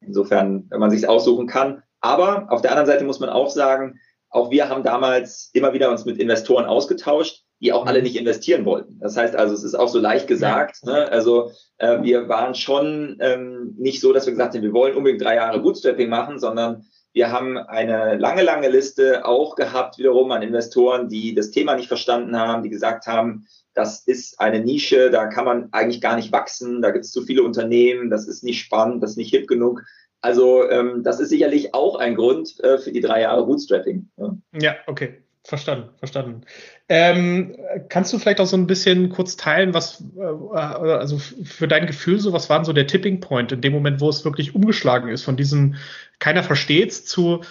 insofern, 0.00 0.66
wenn 0.68 0.80
man 0.80 0.90
sich 0.90 1.08
aussuchen 1.08 1.46
kann. 1.46 1.82
Aber 2.02 2.52
auf 2.52 2.60
der 2.60 2.72
anderen 2.72 2.86
Seite 2.86 3.06
muss 3.06 3.20
man 3.20 3.30
auch 3.30 3.48
sagen, 3.48 3.98
auch 4.34 4.50
wir 4.50 4.68
haben 4.68 4.82
damals 4.82 5.50
immer 5.52 5.72
wieder 5.72 5.90
uns 5.90 6.04
mit 6.04 6.18
Investoren 6.18 6.64
ausgetauscht, 6.64 7.44
die 7.60 7.72
auch 7.72 7.86
alle 7.86 7.98
mhm. 8.00 8.04
nicht 8.04 8.16
investieren 8.16 8.64
wollten. 8.64 8.98
Das 8.98 9.16
heißt 9.16 9.36
also, 9.36 9.54
es 9.54 9.62
ist 9.62 9.76
auch 9.76 9.88
so 9.88 10.00
leicht 10.00 10.26
gesagt. 10.26 10.84
Ne? 10.84 11.08
Also 11.10 11.52
äh, 11.78 12.02
wir 12.02 12.28
waren 12.28 12.56
schon 12.56 13.16
ähm, 13.20 13.74
nicht 13.78 14.00
so, 14.00 14.12
dass 14.12 14.26
wir 14.26 14.32
gesagt 14.32 14.54
haben, 14.54 14.62
wir 14.62 14.72
wollen 14.72 14.96
unbedingt 14.96 15.22
drei 15.22 15.36
Jahre 15.36 15.60
Bootstrapping 15.60 16.08
machen, 16.08 16.40
sondern 16.40 16.84
wir 17.12 17.30
haben 17.30 17.56
eine 17.56 18.16
lange, 18.16 18.42
lange 18.42 18.68
Liste 18.68 19.24
auch 19.24 19.54
gehabt, 19.54 19.98
wiederum 19.98 20.32
an 20.32 20.42
Investoren, 20.42 21.08
die 21.08 21.32
das 21.32 21.52
Thema 21.52 21.76
nicht 21.76 21.86
verstanden 21.86 22.36
haben, 22.36 22.64
die 22.64 22.70
gesagt 22.70 23.06
haben, 23.06 23.46
das 23.72 24.00
ist 24.00 24.40
eine 24.40 24.58
Nische, 24.58 25.10
da 25.10 25.26
kann 25.26 25.44
man 25.44 25.68
eigentlich 25.70 26.00
gar 26.00 26.16
nicht 26.16 26.32
wachsen, 26.32 26.82
da 26.82 26.90
gibt 26.90 27.04
es 27.04 27.12
zu 27.12 27.22
viele 27.22 27.44
Unternehmen, 27.44 28.10
das 28.10 28.26
ist 28.26 28.42
nicht 28.42 28.60
spannend, 28.60 29.00
das 29.00 29.12
ist 29.12 29.16
nicht 29.16 29.30
hip 29.30 29.46
genug. 29.46 29.84
Also 30.24 30.70
ähm, 30.70 31.02
das 31.02 31.20
ist 31.20 31.28
sicherlich 31.28 31.74
auch 31.74 31.96
ein 31.96 32.14
Grund 32.14 32.58
äh, 32.64 32.78
für 32.78 32.90
die 32.90 33.02
drei 33.02 33.20
Jahre 33.20 33.44
Bootstrapping. 33.44 34.08
Ja, 34.16 34.36
ja 34.58 34.76
okay. 34.86 35.18
Verstanden, 35.46 35.90
verstanden. 35.98 36.40
Ähm, 36.88 37.54
kannst 37.90 38.10
du 38.10 38.18
vielleicht 38.18 38.40
auch 38.40 38.46
so 38.46 38.56
ein 38.56 38.66
bisschen 38.66 39.10
kurz 39.10 39.36
teilen, 39.36 39.74
was, 39.74 40.02
äh, 40.16 40.22
also 40.56 41.18
für 41.18 41.68
dein 41.68 41.86
Gefühl 41.86 42.18
so, 42.18 42.32
was 42.32 42.48
war 42.48 42.58
denn 42.58 42.64
so 42.64 42.72
der 42.72 42.86
Tipping 42.86 43.20
Point 43.20 43.52
in 43.52 43.60
dem 43.60 43.74
Moment, 43.74 44.00
wo 44.00 44.08
es 44.08 44.24
wirklich 44.24 44.54
umgeschlagen 44.54 45.10
ist 45.10 45.24
von 45.24 45.36
diesem 45.36 45.74
keiner 46.20 46.42
versteht's 46.42 47.04
zu 47.04 47.42
äh, 47.42 47.44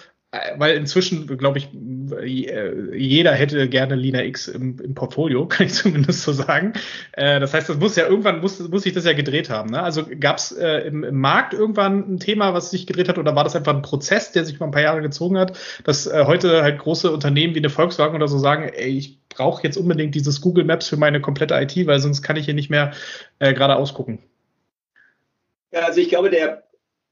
weil 0.56 0.76
inzwischen, 0.76 1.26
glaube 1.38 1.58
ich, 1.58 1.68
äh, 2.12 2.96
jeder 2.96 3.32
hätte 3.32 3.68
gerne 3.68 3.94
Lina 3.94 4.22
X 4.22 4.48
im, 4.48 4.78
im, 4.80 4.94
Portfolio, 4.94 5.46
kann 5.48 5.66
ich 5.66 5.74
zumindest 5.74 6.22
so 6.22 6.32
sagen. 6.32 6.72
Äh, 7.12 7.40
das 7.40 7.54
heißt, 7.54 7.68
das 7.68 7.78
muss 7.78 7.96
ja 7.96 8.06
irgendwann, 8.06 8.40
muss, 8.40 8.58
muss 8.68 8.82
sich 8.82 8.92
das 8.92 9.04
ja 9.04 9.12
gedreht 9.12 9.50
haben. 9.50 9.70
Ne? 9.70 9.82
Also 9.82 10.04
gab 10.18 10.38
es 10.38 10.52
äh, 10.52 10.86
im, 10.86 11.04
im, 11.04 11.20
Markt 11.20 11.54
irgendwann 11.54 12.14
ein 12.14 12.18
Thema, 12.18 12.54
was 12.54 12.70
sich 12.70 12.86
gedreht 12.86 13.08
hat, 13.08 13.18
oder 13.18 13.36
war 13.36 13.44
das 13.44 13.56
einfach 13.56 13.74
ein 13.74 13.82
Prozess, 13.82 14.32
der 14.32 14.44
sich 14.44 14.58
mal 14.60 14.66
ein 14.66 14.72
paar 14.72 14.82
Jahre 14.82 15.02
gezogen 15.02 15.38
hat, 15.38 15.56
dass 15.84 16.06
äh, 16.06 16.24
heute 16.26 16.62
halt 16.62 16.78
große 16.78 17.10
Unternehmen 17.10 17.54
wie 17.54 17.58
eine 17.58 17.70
Volkswagen 17.70 18.16
oder 18.16 18.28
so 18.28 18.38
sagen, 18.38 18.68
ey, 18.68 18.90
ich 18.90 19.18
brauche 19.28 19.62
jetzt 19.62 19.76
unbedingt 19.76 20.14
dieses 20.14 20.40
Google 20.40 20.64
Maps 20.64 20.88
für 20.88 20.96
meine 20.96 21.20
komplette 21.20 21.54
IT, 21.54 21.86
weil 21.86 21.98
sonst 22.00 22.22
kann 22.22 22.36
ich 22.36 22.44
hier 22.44 22.54
nicht 22.54 22.70
mehr 22.70 22.92
äh, 23.38 23.52
gerade 23.52 23.76
ausgucken. 23.76 24.20
Ja, 25.72 25.86
also 25.86 26.00
ich 26.00 26.08
glaube, 26.08 26.30
der 26.30 26.63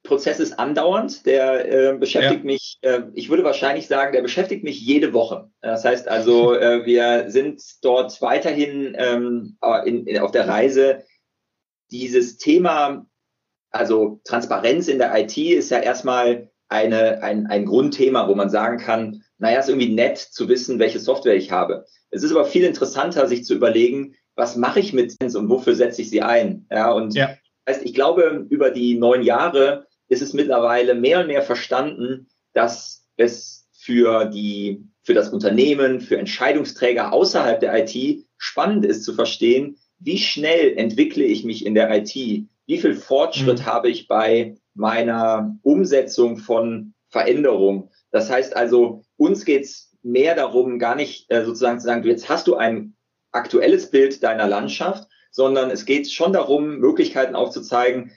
Prozess 0.04 0.40
ist 0.40 0.58
andauernd, 0.58 1.26
der 1.26 1.92
äh, 1.92 1.96
beschäftigt 1.96 2.40
ja. 2.40 2.46
mich, 2.46 2.78
äh, 2.82 3.02
ich 3.14 3.30
würde 3.30 3.44
wahrscheinlich 3.44 3.86
sagen, 3.86 4.12
der 4.12 4.22
beschäftigt 4.22 4.64
mich 4.64 4.80
jede 4.80 5.12
Woche. 5.12 5.50
Das 5.60 5.84
heißt 5.84 6.08
also, 6.08 6.54
äh, 6.58 6.84
wir 6.84 7.30
sind 7.30 7.62
dort 7.82 8.20
weiterhin 8.20 8.96
ähm, 8.98 9.58
in, 9.84 10.06
in, 10.06 10.18
auf 10.18 10.32
der 10.32 10.48
Reise. 10.48 11.04
Dieses 11.92 12.36
Thema, 12.38 13.06
also 13.70 14.20
Transparenz 14.24 14.88
in 14.88 14.98
der 14.98 15.16
IT 15.16 15.36
ist 15.36 15.70
ja 15.70 15.78
erstmal 15.78 16.50
eine, 16.68 17.22
ein, 17.22 17.46
ein 17.46 17.66
Grundthema, 17.66 18.28
wo 18.28 18.34
man 18.34 18.50
sagen 18.50 18.78
kann, 18.78 19.22
naja, 19.38 19.60
ist 19.60 19.68
irgendwie 19.68 19.94
nett 19.94 20.18
zu 20.18 20.48
wissen, 20.48 20.78
welche 20.78 20.98
Software 20.98 21.36
ich 21.36 21.52
habe. 21.52 21.84
Es 22.10 22.22
ist 22.22 22.32
aber 22.32 22.44
viel 22.44 22.64
interessanter, 22.64 23.28
sich 23.28 23.44
zu 23.44 23.54
überlegen, 23.54 24.14
was 24.34 24.56
mache 24.56 24.80
ich 24.80 24.92
mit 24.92 25.14
und 25.22 25.48
wofür 25.48 25.74
setze 25.74 26.02
ich 26.02 26.10
sie 26.10 26.22
ein? 26.22 26.66
Ja, 26.70 26.90
und 26.90 27.14
ja. 27.14 27.30
heißt, 27.68 27.84
ich 27.84 27.94
glaube, 27.94 28.46
über 28.48 28.70
die 28.70 28.98
neun 28.98 29.22
Jahre 29.22 29.86
ist 30.12 30.20
es 30.20 30.34
mittlerweile 30.34 30.94
mehr 30.94 31.20
und 31.20 31.28
mehr 31.28 31.40
verstanden, 31.40 32.28
dass 32.52 33.08
es 33.16 33.66
für 33.72 34.26
die, 34.26 34.84
für 35.02 35.14
das 35.14 35.30
Unternehmen, 35.30 36.02
für 36.02 36.18
Entscheidungsträger 36.18 37.12
außerhalb 37.14 37.58
der 37.60 37.74
IT 37.78 38.26
spannend 38.36 38.84
ist 38.84 39.04
zu 39.04 39.14
verstehen, 39.14 39.78
wie 39.98 40.18
schnell 40.18 40.76
entwickle 40.76 41.24
ich 41.24 41.44
mich 41.44 41.64
in 41.64 41.74
der 41.74 41.90
IT? 41.96 42.14
Wie 42.14 42.78
viel 42.78 42.94
Fortschritt 42.94 43.60
mhm. 43.60 43.66
habe 43.66 43.88
ich 43.88 44.06
bei 44.06 44.56
meiner 44.74 45.56
Umsetzung 45.62 46.36
von 46.36 46.92
Veränderung? 47.08 47.90
Das 48.10 48.30
heißt 48.30 48.54
also, 48.54 49.04
uns 49.16 49.46
geht 49.46 49.62
es 49.62 49.96
mehr 50.02 50.34
darum, 50.34 50.78
gar 50.78 50.94
nicht 50.94 51.30
äh, 51.30 51.44
sozusagen 51.44 51.80
zu 51.80 51.86
sagen, 51.86 52.04
jetzt 52.04 52.28
hast 52.28 52.48
du 52.48 52.56
ein 52.56 52.96
aktuelles 53.30 53.90
Bild 53.90 54.22
deiner 54.22 54.46
Landschaft, 54.46 55.08
sondern 55.30 55.70
es 55.70 55.86
geht 55.86 56.12
schon 56.12 56.34
darum, 56.34 56.76
Möglichkeiten 56.76 57.34
aufzuzeigen, 57.34 58.12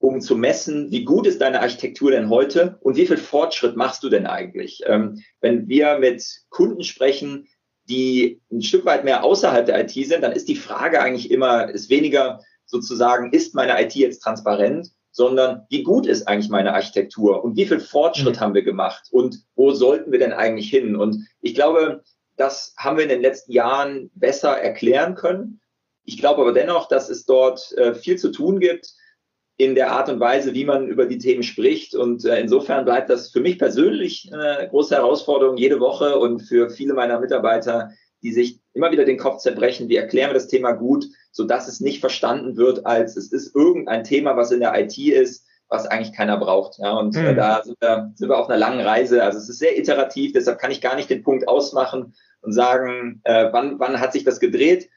um 0.00 0.20
zu 0.20 0.34
messen, 0.34 0.90
wie 0.90 1.04
gut 1.04 1.26
ist 1.26 1.42
deine 1.42 1.60
Architektur 1.60 2.10
denn 2.10 2.30
heute 2.30 2.78
und 2.80 2.96
wie 2.96 3.06
viel 3.06 3.18
Fortschritt 3.18 3.76
machst 3.76 4.02
du 4.02 4.08
denn 4.08 4.26
eigentlich? 4.26 4.82
Ähm, 4.86 5.22
wenn 5.40 5.68
wir 5.68 5.98
mit 5.98 6.24
Kunden 6.48 6.82
sprechen, 6.82 7.46
die 7.88 8.40
ein 8.50 8.62
Stück 8.62 8.86
weit 8.86 9.04
mehr 9.04 9.22
außerhalb 9.22 9.66
der 9.66 9.78
IT 9.80 9.90
sind, 9.90 10.22
dann 10.22 10.32
ist 10.32 10.48
die 10.48 10.56
Frage 10.56 11.02
eigentlich 11.02 11.30
immer, 11.30 11.68
ist 11.68 11.90
weniger 11.90 12.40
sozusagen, 12.64 13.30
ist 13.32 13.54
meine 13.54 13.80
IT 13.82 13.94
jetzt 13.94 14.20
transparent, 14.20 14.90
sondern 15.10 15.66
wie 15.68 15.82
gut 15.82 16.06
ist 16.06 16.26
eigentlich 16.26 16.50
meine 16.50 16.72
Architektur 16.72 17.44
und 17.44 17.56
wie 17.56 17.66
viel 17.66 17.80
Fortschritt 17.80 18.36
mhm. 18.36 18.40
haben 18.40 18.54
wir 18.54 18.62
gemacht 18.62 19.08
und 19.10 19.44
wo 19.54 19.72
sollten 19.72 20.12
wir 20.12 20.18
denn 20.18 20.32
eigentlich 20.32 20.70
hin? 20.70 20.96
Und 20.96 21.26
ich 21.42 21.54
glaube, 21.54 22.02
das 22.36 22.74
haben 22.78 22.96
wir 22.96 23.02
in 23.02 23.10
den 23.10 23.20
letzten 23.20 23.52
Jahren 23.52 24.10
besser 24.14 24.56
erklären 24.58 25.14
können. 25.14 25.60
Ich 26.04 26.16
glaube 26.16 26.40
aber 26.40 26.52
dennoch, 26.52 26.88
dass 26.88 27.10
es 27.10 27.26
dort 27.26 27.76
äh, 27.76 27.94
viel 27.94 28.16
zu 28.16 28.32
tun 28.32 28.60
gibt, 28.60 28.94
in 29.60 29.74
der 29.74 29.92
Art 29.92 30.08
und 30.08 30.20
Weise, 30.20 30.54
wie 30.54 30.64
man 30.64 30.88
über 30.88 31.04
die 31.04 31.18
Themen 31.18 31.42
spricht. 31.42 31.94
Und 31.94 32.24
äh, 32.24 32.40
insofern 32.40 32.86
bleibt 32.86 33.10
das 33.10 33.30
für 33.30 33.40
mich 33.40 33.58
persönlich 33.58 34.30
eine 34.32 34.66
große 34.70 34.94
Herausforderung 34.94 35.58
jede 35.58 35.80
Woche 35.80 36.18
und 36.18 36.40
für 36.40 36.70
viele 36.70 36.94
meiner 36.94 37.20
Mitarbeiter, 37.20 37.90
die 38.22 38.32
sich 38.32 38.58
immer 38.72 38.90
wieder 38.90 39.04
den 39.04 39.18
Kopf 39.18 39.42
zerbrechen, 39.42 39.90
wie 39.90 39.96
erklären 39.96 40.30
wir 40.30 40.34
das 40.34 40.48
Thema 40.48 40.72
gut, 40.72 41.04
so 41.30 41.44
dass 41.44 41.68
es 41.68 41.80
nicht 41.80 42.00
verstanden 42.00 42.56
wird, 42.56 42.86
als 42.86 43.18
es 43.18 43.32
ist 43.32 43.54
irgendein 43.54 44.02
Thema, 44.02 44.34
was 44.34 44.50
in 44.50 44.60
der 44.60 44.78
IT 44.80 44.96
ist, 44.96 45.46
was 45.68 45.86
eigentlich 45.86 46.16
keiner 46.16 46.38
braucht. 46.38 46.78
Ja, 46.78 46.92
und 46.92 47.14
mhm. 47.14 47.36
da 47.36 47.62
sind 47.62 47.76
wir, 47.82 48.12
sind 48.14 48.30
wir 48.30 48.38
auf 48.38 48.48
einer 48.48 48.58
langen 48.58 48.80
Reise. 48.80 49.22
Also 49.22 49.38
es 49.38 49.50
ist 49.50 49.58
sehr 49.58 49.78
iterativ, 49.78 50.32
deshalb 50.32 50.58
kann 50.58 50.70
ich 50.70 50.80
gar 50.80 50.96
nicht 50.96 51.10
den 51.10 51.22
Punkt 51.22 51.46
ausmachen 51.46 52.14
und 52.40 52.52
sagen, 52.52 53.20
äh, 53.24 53.48
wann, 53.52 53.78
wann 53.78 54.00
hat 54.00 54.14
sich 54.14 54.24
das 54.24 54.40
gedreht. 54.40 54.88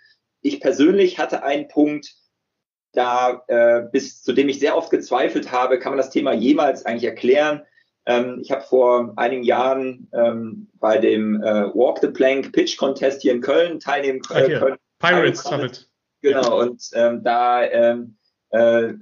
Ich 0.42 0.62
persönlich 0.62 1.20
hatte 1.20 1.44
einen 1.44 1.68
Punkt, 1.68 2.16
da 2.94 3.44
äh, 3.48 3.82
bis 3.92 4.24
zu 4.24 4.34
dem 4.34 4.50
ich 4.50 4.60
sehr 4.60 4.78
oft 4.78 4.90
gezweifelt 4.90 5.52
habe, 5.52 5.80
kann 5.80 5.92
man 5.92 5.98
das 5.98 6.12
Thema 6.12 6.34
jemals 6.34 6.86
eigentlich 6.86 7.10
erklären. 7.10 7.64
Ähm, 8.06 8.40
ich 8.42 8.52
habe 8.52 8.62
vor 8.62 9.14
einigen 9.16 9.44
Jahren 9.44 10.10
ähm, 10.14 10.68
bei 10.80 10.98
dem 10.98 11.42
äh, 11.42 11.74
Walk 11.74 12.00
the 12.00 12.08
Plank 12.08 12.52
Pitch 12.52 12.78
Contest 12.78 13.22
hier 13.22 13.32
in 13.32 13.42
Köln 13.42 13.80
teilnehmen 13.80 14.22
äh, 14.30 14.60
können. 14.60 14.78
Pirates 15.00 15.44
Summit. 15.44 15.90
Genau, 16.22 16.42
ja. 16.42 16.66
und 16.66 16.90
ähm, 16.94 17.24
da 17.24 17.64
ähm, 17.64 18.16
äh, 18.52 18.94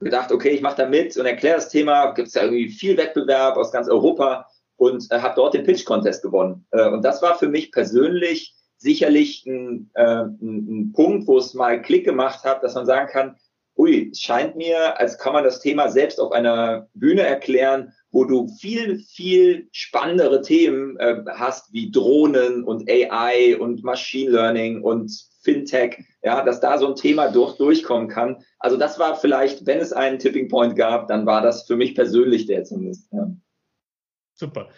gedacht, 0.00 0.32
okay, 0.32 0.50
ich 0.50 0.62
mache 0.62 0.76
da 0.76 0.88
mit 0.88 1.16
und 1.16 1.26
erkläre 1.26 1.56
das 1.56 1.68
Thema. 1.68 2.12
Gibt 2.12 2.28
es 2.28 2.34
ja 2.34 2.42
irgendwie 2.42 2.68
viel 2.68 2.96
Wettbewerb 2.96 3.56
aus 3.56 3.72
ganz 3.72 3.88
Europa 3.88 4.46
und 4.76 5.10
äh, 5.10 5.18
habe 5.18 5.34
dort 5.36 5.54
den 5.54 5.64
Pitch 5.64 5.84
Contest 5.84 6.22
gewonnen. 6.22 6.66
Äh, 6.70 6.88
und 6.88 7.02
das 7.02 7.22
war 7.22 7.38
für 7.38 7.48
mich 7.48 7.72
persönlich 7.72 8.54
sicherlich 8.82 9.46
ein, 9.46 9.90
äh, 9.94 10.24
ein, 10.24 10.92
Punkt, 10.92 11.26
wo 11.26 11.38
es 11.38 11.54
mal 11.54 11.80
Klick 11.80 12.04
gemacht 12.04 12.44
hat, 12.44 12.62
dass 12.62 12.74
man 12.74 12.86
sagen 12.86 13.08
kann, 13.10 13.36
ui, 13.76 14.10
es 14.10 14.20
scheint 14.20 14.56
mir, 14.56 14.98
als 15.00 15.18
kann 15.18 15.32
man 15.32 15.44
das 15.44 15.60
Thema 15.60 15.88
selbst 15.88 16.20
auf 16.20 16.32
einer 16.32 16.88
Bühne 16.94 17.22
erklären, 17.22 17.92
wo 18.10 18.24
du 18.24 18.48
viel, 18.48 18.98
viel 18.98 19.68
spannendere 19.72 20.42
Themen 20.42 20.98
äh, 20.98 21.22
hast, 21.28 21.72
wie 21.72 21.90
Drohnen 21.90 22.64
und 22.64 22.88
AI 22.90 23.56
und 23.58 23.82
Machine 23.82 24.30
Learning 24.30 24.82
und 24.82 25.10
Fintech, 25.42 26.04
ja, 26.22 26.44
dass 26.44 26.60
da 26.60 26.78
so 26.78 26.88
ein 26.88 26.96
Thema 26.96 27.28
durch, 27.30 27.56
durchkommen 27.56 28.08
kann. 28.08 28.44
Also 28.58 28.76
das 28.76 28.98
war 28.98 29.16
vielleicht, 29.16 29.66
wenn 29.66 29.78
es 29.78 29.92
einen 29.92 30.18
Tipping 30.18 30.48
Point 30.48 30.76
gab, 30.76 31.08
dann 31.08 31.24
war 31.26 31.40
das 31.40 31.66
für 31.66 31.76
mich 31.76 31.94
persönlich 31.94 32.46
der 32.46 32.64
zumindest. 32.64 33.10
Ja. 33.12 33.28
Super. 34.34 34.68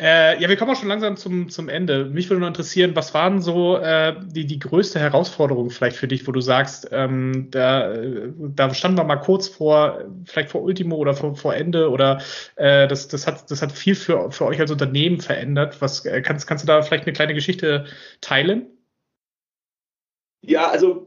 Äh, 0.00 0.40
ja, 0.42 0.48
wir 0.48 0.56
kommen 0.56 0.72
auch 0.72 0.78
schon 0.78 0.88
langsam 0.88 1.16
zum, 1.16 1.48
zum 1.48 1.68
Ende. 1.68 2.06
Mich 2.06 2.28
würde 2.28 2.40
nur 2.40 2.48
interessieren, 2.48 2.96
was 2.96 3.14
waren 3.14 3.40
so 3.40 3.76
äh, 3.76 4.16
die, 4.26 4.44
die 4.44 4.58
größte 4.58 4.98
Herausforderung 4.98 5.70
vielleicht 5.70 5.96
für 5.96 6.08
dich, 6.08 6.26
wo 6.26 6.32
du 6.32 6.40
sagst, 6.40 6.88
ähm, 6.90 7.48
da, 7.52 7.94
da 8.34 8.74
standen 8.74 8.98
wir 8.98 9.04
mal 9.04 9.16
kurz 9.16 9.46
vor, 9.46 10.02
vielleicht 10.24 10.50
vor 10.50 10.62
Ultimo 10.62 10.96
oder 10.96 11.14
vor, 11.14 11.36
vor 11.36 11.54
Ende 11.54 11.90
oder 11.90 12.20
äh, 12.56 12.88
das, 12.88 13.06
das, 13.06 13.28
hat, 13.28 13.48
das 13.52 13.62
hat 13.62 13.70
viel 13.70 13.94
für, 13.94 14.32
für 14.32 14.46
euch 14.46 14.58
als 14.58 14.72
Unternehmen 14.72 15.20
verändert. 15.20 15.80
Was 15.80 16.04
äh, 16.04 16.22
kannst, 16.22 16.48
kannst 16.48 16.64
du 16.64 16.66
da 16.66 16.82
vielleicht 16.82 17.04
eine 17.04 17.12
kleine 17.12 17.34
Geschichte 17.34 17.86
teilen? 18.20 18.66
Ja, 20.42 20.70
also 20.70 21.03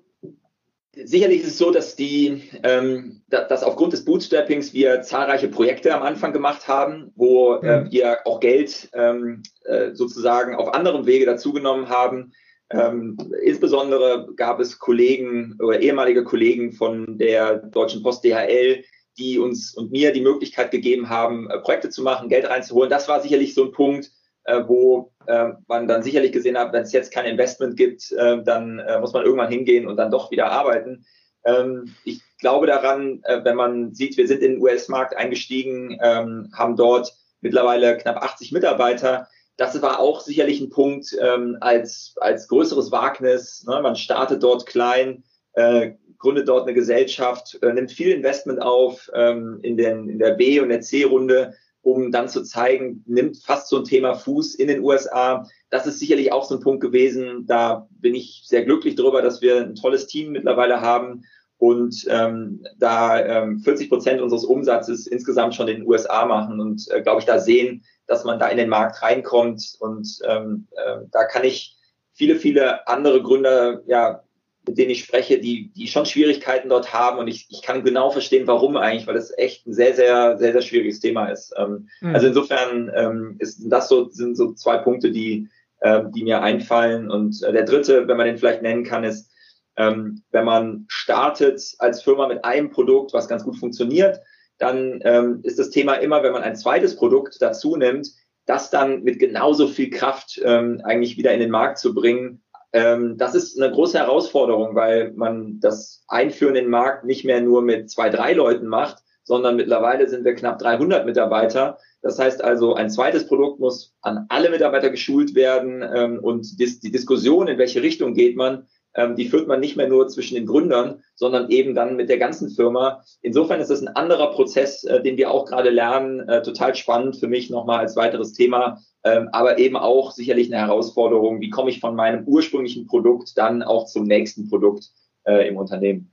Sicherlich 1.03 1.41
ist 1.41 1.47
es 1.47 1.57
so, 1.57 1.71
dass 1.71 1.95
die, 1.95 2.43
ähm, 2.63 3.21
dass 3.29 3.63
aufgrund 3.63 3.93
des 3.93 4.05
Bootstrappings 4.05 4.73
wir 4.73 5.01
zahlreiche 5.01 5.47
Projekte 5.47 5.93
am 5.93 6.01
Anfang 6.01 6.33
gemacht 6.33 6.67
haben, 6.67 7.11
wo 7.15 7.55
äh, 7.55 7.81
mhm. 7.81 7.91
wir 7.91 8.25
auch 8.25 8.39
Geld 8.39 8.89
ähm, 8.93 9.43
äh, 9.65 9.93
sozusagen 9.93 10.55
auf 10.55 10.73
anderem 10.73 11.05
Wege 11.05 11.25
dazugenommen 11.25 11.89
haben. 11.89 12.33
Ähm, 12.69 13.17
insbesondere 13.43 14.27
gab 14.35 14.59
es 14.59 14.79
Kollegen 14.79 15.57
oder 15.61 15.79
ehemalige 15.79 16.23
Kollegen 16.23 16.73
von 16.73 17.17
der 17.17 17.57
Deutschen 17.57 18.03
Post 18.03 18.23
DHL, 18.23 18.83
die 19.17 19.39
uns 19.39 19.73
und 19.73 19.91
mir 19.91 20.11
die 20.11 20.21
Möglichkeit 20.21 20.71
gegeben 20.71 21.09
haben, 21.09 21.49
äh, 21.49 21.59
Projekte 21.59 21.89
zu 21.89 22.01
machen, 22.01 22.29
Geld 22.29 22.49
reinzuholen. 22.49 22.89
Das 22.89 23.07
war 23.07 23.21
sicherlich 23.21 23.53
so 23.53 23.65
ein 23.65 23.71
Punkt, 23.71 24.11
äh, 24.47 24.63
wo 24.67 25.11
äh, 25.27 25.49
man 25.67 25.87
dann 25.87 26.03
sicherlich 26.03 26.31
gesehen 26.31 26.57
hat, 26.57 26.73
wenn 26.73 26.83
es 26.83 26.91
jetzt 26.91 27.13
kein 27.13 27.25
Investment 27.25 27.77
gibt, 27.77 28.11
äh, 28.11 28.41
dann 28.43 28.81
muss 28.99 29.13
man 29.13 29.23
irgendwann 29.23 29.51
hingehen 29.51 29.87
und 29.87 29.97
dann 29.97 30.11
doch 30.11 30.31
wieder 30.31 30.51
arbeiten. 30.51 31.05
Ähm, 31.47 31.95
ich 32.03 32.21
glaube 32.39 32.67
daran, 32.67 33.21
äh, 33.23 33.43
wenn 33.43 33.55
man 33.55 33.93
sieht, 33.93 34.17
wir 34.17 34.27
sind 34.27 34.43
in 34.43 34.53
den 34.53 34.61
US-Markt 34.61 35.15
eingestiegen, 35.15 35.97
ähm, 36.01 36.51
haben 36.53 36.75
dort 36.75 37.13
mittlerweile 37.41 37.97
knapp 37.97 38.17
80 38.17 38.51
Mitarbeiter. 38.51 39.27
Das 39.55 39.81
war 39.81 39.99
auch 39.99 40.19
sicherlich 40.19 40.59
ein 40.59 40.69
Punkt 40.69 41.15
ähm, 41.19 41.57
als, 41.61 42.15
als 42.17 42.47
größeres 42.47 42.91
Wagnis. 42.91 43.65
Ne? 43.67 43.79
Man 43.81 43.95
startet 43.95 44.43
dort 44.43 44.65
klein, 44.65 45.23
äh, 45.53 45.93
gründet 46.19 46.47
dort 46.47 46.63
eine 46.63 46.73
Gesellschaft, 46.73 47.57
äh, 47.61 47.73
nimmt 47.73 47.91
viel 47.91 48.11
Investment 48.11 48.61
auf 48.61 49.09
ähm, 49.13 49.59
in, 49.63 49.77
den, 49.77 50.09
in 50.09 50.19
der 50.19 50.31
B- 50.31 50.59
und 50.59 50.69
der 50.69 50.81
C-Runde, 50.81 51.55
um 51.87 52.11
dann 52.11 52.27
zu 52.27 52.43
zeigen, 52.43 53.01
nimmt 53.07 53.37
fast 53.37 53.69
so 53.69 53.77
ein 53.77 53.85
Thema 53.85 54.13
Fuß 54.13 54.55
in 54.55 54.67
den 54.67 54.83
USA. 54.83 55.47
Das 55.69 55.87
ist 55.87 55.99
sicherlich 55.99 56.33
auch 56.33 56.43
so 56.43 56.55
ein 56.55 56.61
Punkt 56.61 56.81
gewesen. 56.81 57.45
Da 57.47 57.87
bin 57.91 58.13
ich 58.13 58.43
sehr 58.45 58.65
glücklich 58.65 58.95
darüber, 58.95 59.21
dass 59.21 59.41
wir 59.41 59.61
ein 59.61 59.75
tolles 59.75 60.05
Team 60.05 60.33
mittlerweile 60.33 60.81
haben 60.81 61.23
und 61.59 62.05
ähm, 62.09 62.61
da 62.77 63.23
ähm, 63.23 63.59
40 63.59 63.87
Prozent 63.87 64.19
unseres 64.19 64.43
Umsatzes 64.43 65.07
insgesamt 65.07 65.55
schon 65.55 65.69
in 65.69 65.77
den 65.77 65.87
USA 65.87 66.25
machen 66.25 66.59
und 66.59 66.91
äh, 66.91 67.01
glaube 67.01 67.21
ich 67.21 67.25
da 67.25 67.39
sehen, 67.39 67.85
dass 68.05 68.25
man 68.25 68.37
da 68.37 68.49
in 68.49 68.57
den 68.57 68.67
Markt 68.67 69.01
reinkommt 69.01 69.77
und 69.79 70.19
ähm, 70.27 70.67
äh, 70.71 71.05
da 71.11 71.23
kann 71.23 71.45
ich 71.45 71.77
viele, 72.11 72.35
viele 72.35 72.85
andere 72.89 73.23
Gründer 73.23 73.81
ja 73.87 74.23
mit 74.67 74.77
denen 74.77 74.91
ich 74.91 75.03
spreche, 75.03 75.39
die, 75.39 75.71
die 75.73 75.87
schon 75.87 76.05
Schwierigkeiten 76.05 76.69
dort 76.69 76.93
haben 76.93 77.19
und 77.19 77.27
ich, 77.27 77.47
ich 77.49 77.61
kann 77.61 77.83
genau 77.83 78.09
verstehen, 78.09 78.47
warum 78.47 78.77
eigentlich, 78.77 79.07
weil 79.07 79.15
es 79.15 79.35
echt 79.37 79.65
ein 79.65 79.73
sehr, 79.73 79.93
sehr, 79.95 80.37
sehr, 80.37 80.51
sehr 80.51 80.61
schwieriges 80.61 80.99
Thema 80.99 81.27
ist. 81.27 81.53
Ähm, 81.57 81.87
mhm. 82.01 82.13
Also 82.13 82.27
insofern 82.27 82.91
ähm, 82.95 83.35
ist 83.39 83.61
das 83.65 83.89
so, 83.89 84.09
sind 84.09 84.35
so 84.35 84.53
zwei 84.53 84.77
Punkte, 84.77 85.11
die, 85.11 85.47
äh, 85.79 86.03
die 86.15 86.23
mir 86.23 86.41
einfallen. 86.41 87.09
Und 87.09 87.41
äh, 87.43 87.53
der 87.53 87.63
dritte, 87.63 88.07
wenn 88.07 88.17
man 88.17 88.27
den 88.27 88.37
vielleicht 88.37 88.61
nennen 88.61 88.83
kann, 88.83 89.03
ist, 89.03 89.31
ähm, 89.77 90.23
wenn 90.31 90.45
man 90.45 90.85
startet 90.87 91.61
als 91.79 92.01
Firma 92.01 92.27
mit 92.27 92.43
einem 92.43 92.69
Produkt, 92.69 93.13
was 93.13 93.27
ganz 93.27 93.43
gut 93.43 93.57
funktioniert, 93.57 94.19
dann 94.57 94.99
ähm, 95.03 95.39
ist 95.43 95.59
das 95.59 95.69
Thema 95.69 95.93
immer, 95.95 96.23
wenn 96.23 96.33
man 96.33 96.41
ein 96.41 96.55
zweites 96.55 96.95
Produkt 96.95 97.37
dazu 97.41 97.75
nimmt, 97.75 98.09
das 98.47 98.69
dann 98.71 99.03
mit 99.03 99.19
genauso 99.19 99.67
viel 99.67 99.89
Kraft 99.89 100.41
ähm, 100.43 100.81
eigentlich 100.83 101.17
wieder 101.17 101.33
in 101.33 101.39
den 101.39 101.51
Markt 101.51 101.77
zu 101.77 101.93
bringen, 101.93 102.41
ähm, 102.73 103.17
das 103.17 103.35
ist 103.35 103.59
eine 103.59 103.71
große 103.71 103.97
Herausforderung, 103.97 104.75
weil 104.75 105.13
man 105.13 105.59
das 105.59 106.03
Einführen 106.07 106.55
in 106.55 106.65
den 106.65 106.71
Markt 106.71 107.05
nicht 107.05 107.25
mehr 107.25 107.41
nur 107.41 107.61
mit 107.61 107.89
zwei, 107.89 108.09
drei 108.09 108.33
Leuten 108.33 108.67
macht, 108.67 109.03
sondern 109.23 109.55
mittlerweile 109.55 110.07
sind 110.07 110.25
wir 110.25 110.35
knapp 110.35 110.59
300 110.59 111.05
Mitarbeiter. 111.05 111.77
Das 112.01 112.17
heißt 112.17 112.43
also, 112.43 112.75
ein 112.75 112.89
zweites 112.89 113.27
Produkt 113.27 113.59
muss 113.59 113.93
an 114.01 114.25
alle 114.29 114.49
Mitarbeiter 114.49 114.89
geschult 114.89 115.35
werden 115.35 115.81
ähm, 115.81 116.19
und 116.19 116.59
die 116.59 116.91
Diskussion, 116.91 117.47
in 117.47 117.57
welche 117.57 117.81
Richtung 117.81 118.13
geht 118.13 118.37
man, 118.37 118.67
ähm, 118.97 119.15
die 119.15 119.29
führt 119.29 119.47
man 119.47 119.61
nicht 119.61 119.77
mehr 119.77 119.87
nur 119.87 120.07
zwischen 120.09 120.35
den 120.35 120.45
Gründern, 120.45 121.01
sondern 121.15 121.49
eben 121.49 121.73
dann 121.75 121.95
mit 121.95 122.09
der 122.09 122.17
ganzen 122.17 122.49
Firma. 122.49 123.03
Insofern 123.21 123.61
ist 123.61 123.69
das 123.69 123.81
ein 123.81 123.95
anderer 123.95 124.31
Prozess, 124.31 124.83
äh, 124.83 125.01
den 125.01 125.15
wir 125.15 125.31
auch 125.31 125.45
gerade 125.45 125.69
lernen, 125.69 126.27
äh, 126.27 126.41
total 126.41 126.75
spannend 126.75 127.15
für 127.15 127.27
mich 127.27 127.49
nochmal 127.49 127.79
als 127.79 127.95
weiteres 127.95 128.33
Thema, 128.33 128.81
ähm, 129.03 129.29
aber 129.31 129.59
eben 129.59 129.77
auch 129.77 130.11
sicherlich 130.11 130.53
eine 130.53 130.61
Herausforderung, 130.61 131.39
wie 131.39 131.49
komme 131.49 131.69
ich 131.69 131.79
von 131.79 131.95
meinem 131.95 132.25
ursprünglichen 132.25 132.87
Produkt 132.87 133.37
dann 133.37 133.63
auch 133.63 133.85
zum 133.85 134.03
nächsten 134.03 134.49
Produkt 134.49 134.89
äh, 135.25 135.47
im 135.47 135.57
Unternehmen. 135.57 136.11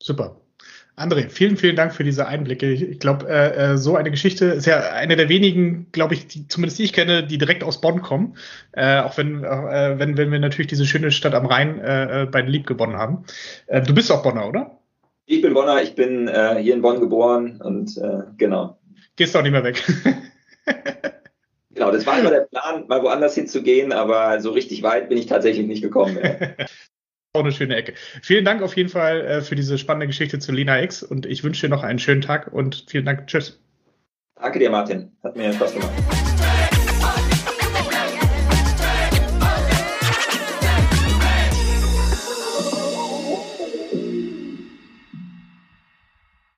Super. 0.00 0.36
André, 0.98 1.28
vielen, 1.28 1.58
vielen 1.58 1.76
Dank 1.76 1.94
für 1.94 2.04
diese 2.04 2.26
Einblicke. 2.26 2.72
Ich 2.72 3.00
glaube, 3.00 3.28
äh, 3.28 3.72
äh, 3.72 3.76
so 3.76 3.96
eine 3.96 4.10
Geschichte 4.10 4.46
ist 4.46 4.64
ja 4.64 4.92
eine 4.92 5.14
der 5.14 5.28
wenigen, 5.28 5.92
glaube 5.92 6.14
ich, 6.14 6.26
die, 6.26 6.48
zumindest 6.48 6.78
die 6.78 6.84
ich 6.84 6.94
kenne, 6.94 7.22
die 7.22 7.36
direkt 7.36 7.62
aus 7.62 7.82
Bonn 7.82 8.00
kommen. 8.00 8.38
Äh, 8.72 9.00
auch 9.00 9.18
wenn, 9.18 9.44
äh, 9.44 9.98
wenn, 9.98 10.16
wenn 10.16 10.32
wir 10.32 10.38
natürlich 10.38 10.68
diese 10.68 10.86
schöne 10.86 11.10
Stadt 11.10 11.34
am 11.34 11.44
Rhein 11.44 11.78
äh, 11.80 12.22
äh, 12.22 12.26
bei 12.26 12.40
den 12.40 12.50
Lieb 12.50 12.66
gewonnen 12.66 12.96
haben. 12.96 13.24
Äh, 13.66 13.82
du 13.82 13.94
bist 13.94 14.10
auch 14.10 14.22
Bonner, 14.22 14.48
oder? 14.48 14.78
Ich 15.26 15.42
bin 15.42 15.52
Bonner, 15.52 15.82
ich 15.82 15.94
bin 15.94 16.28
äh, 16.28 16.56
hier 16.62 16.72
in 16.72 16.80
Bonn 16.80 16.98
geboren 16.98 17.60
und 17.60 17.98
äh, 17.98 18.22
genau. 18.38 18.78
Gehst 19.16 19.36
auch 19.36 19.42
nicht 19.42 19.52
mehr 19.52 19.64
weg. 19.64 19.84
genau, 21.74 21.90
das 21.92 22.06
war 22.06 22.18
immer 22.18 22.30
der 22.30 22.48
Plan, 22.50 22.86
mal 22.88 23.02
woanders 23.02 23.34
hinzugehen, 23.34 23.92
aber 23.92 24.40
so 24.40 24.50
richtig 24.50 24.82
weit 24.82 25.10
bin 25.10 25.18
ich 25.18 25.26
tatsächlich 25.26 25.66
nicht 25.66 25.82
gekommen. 25.82 26.18
auch 27.36 27.40
eine 27.40 27.52
schöne 27.52 27.76
Ecke. 27.76 27.94
Vielen 28.22 28.44
Dank 28.44 28.62
auf 28.62 28.76
jeden 28.76 28.88
Fall 28.88 29.20
äh, 29.20 29.40
für 29.42 29.54
diese 29.54 29.78
spannende 29.78 30.06
Geschichte 30.06 30.38
zu 30.38 30.52
Lina 30.52 30.82
X 30.82 31.02
und 31.02 31.26
ich 31.26 31.44
wünsche 31.44 31.66
dir 31.66 31.70
noch 31.70 31.82
einen 31.82 31.98
schönen 31.98 32.22
Tag 32.22 32.52
und 32.52 32.84
vielen 32.88 33.04
Dank. 33.04 33.26
Tschüss. 33.26 33.60
Danke 34.40 34.58
dir, 34.58 34.70
Martin. 34.70 35.12
Hat 35.22 35.36
mir 35.36 35.52
Spaß 35.52 35.74
gemacht. 35.74 35.92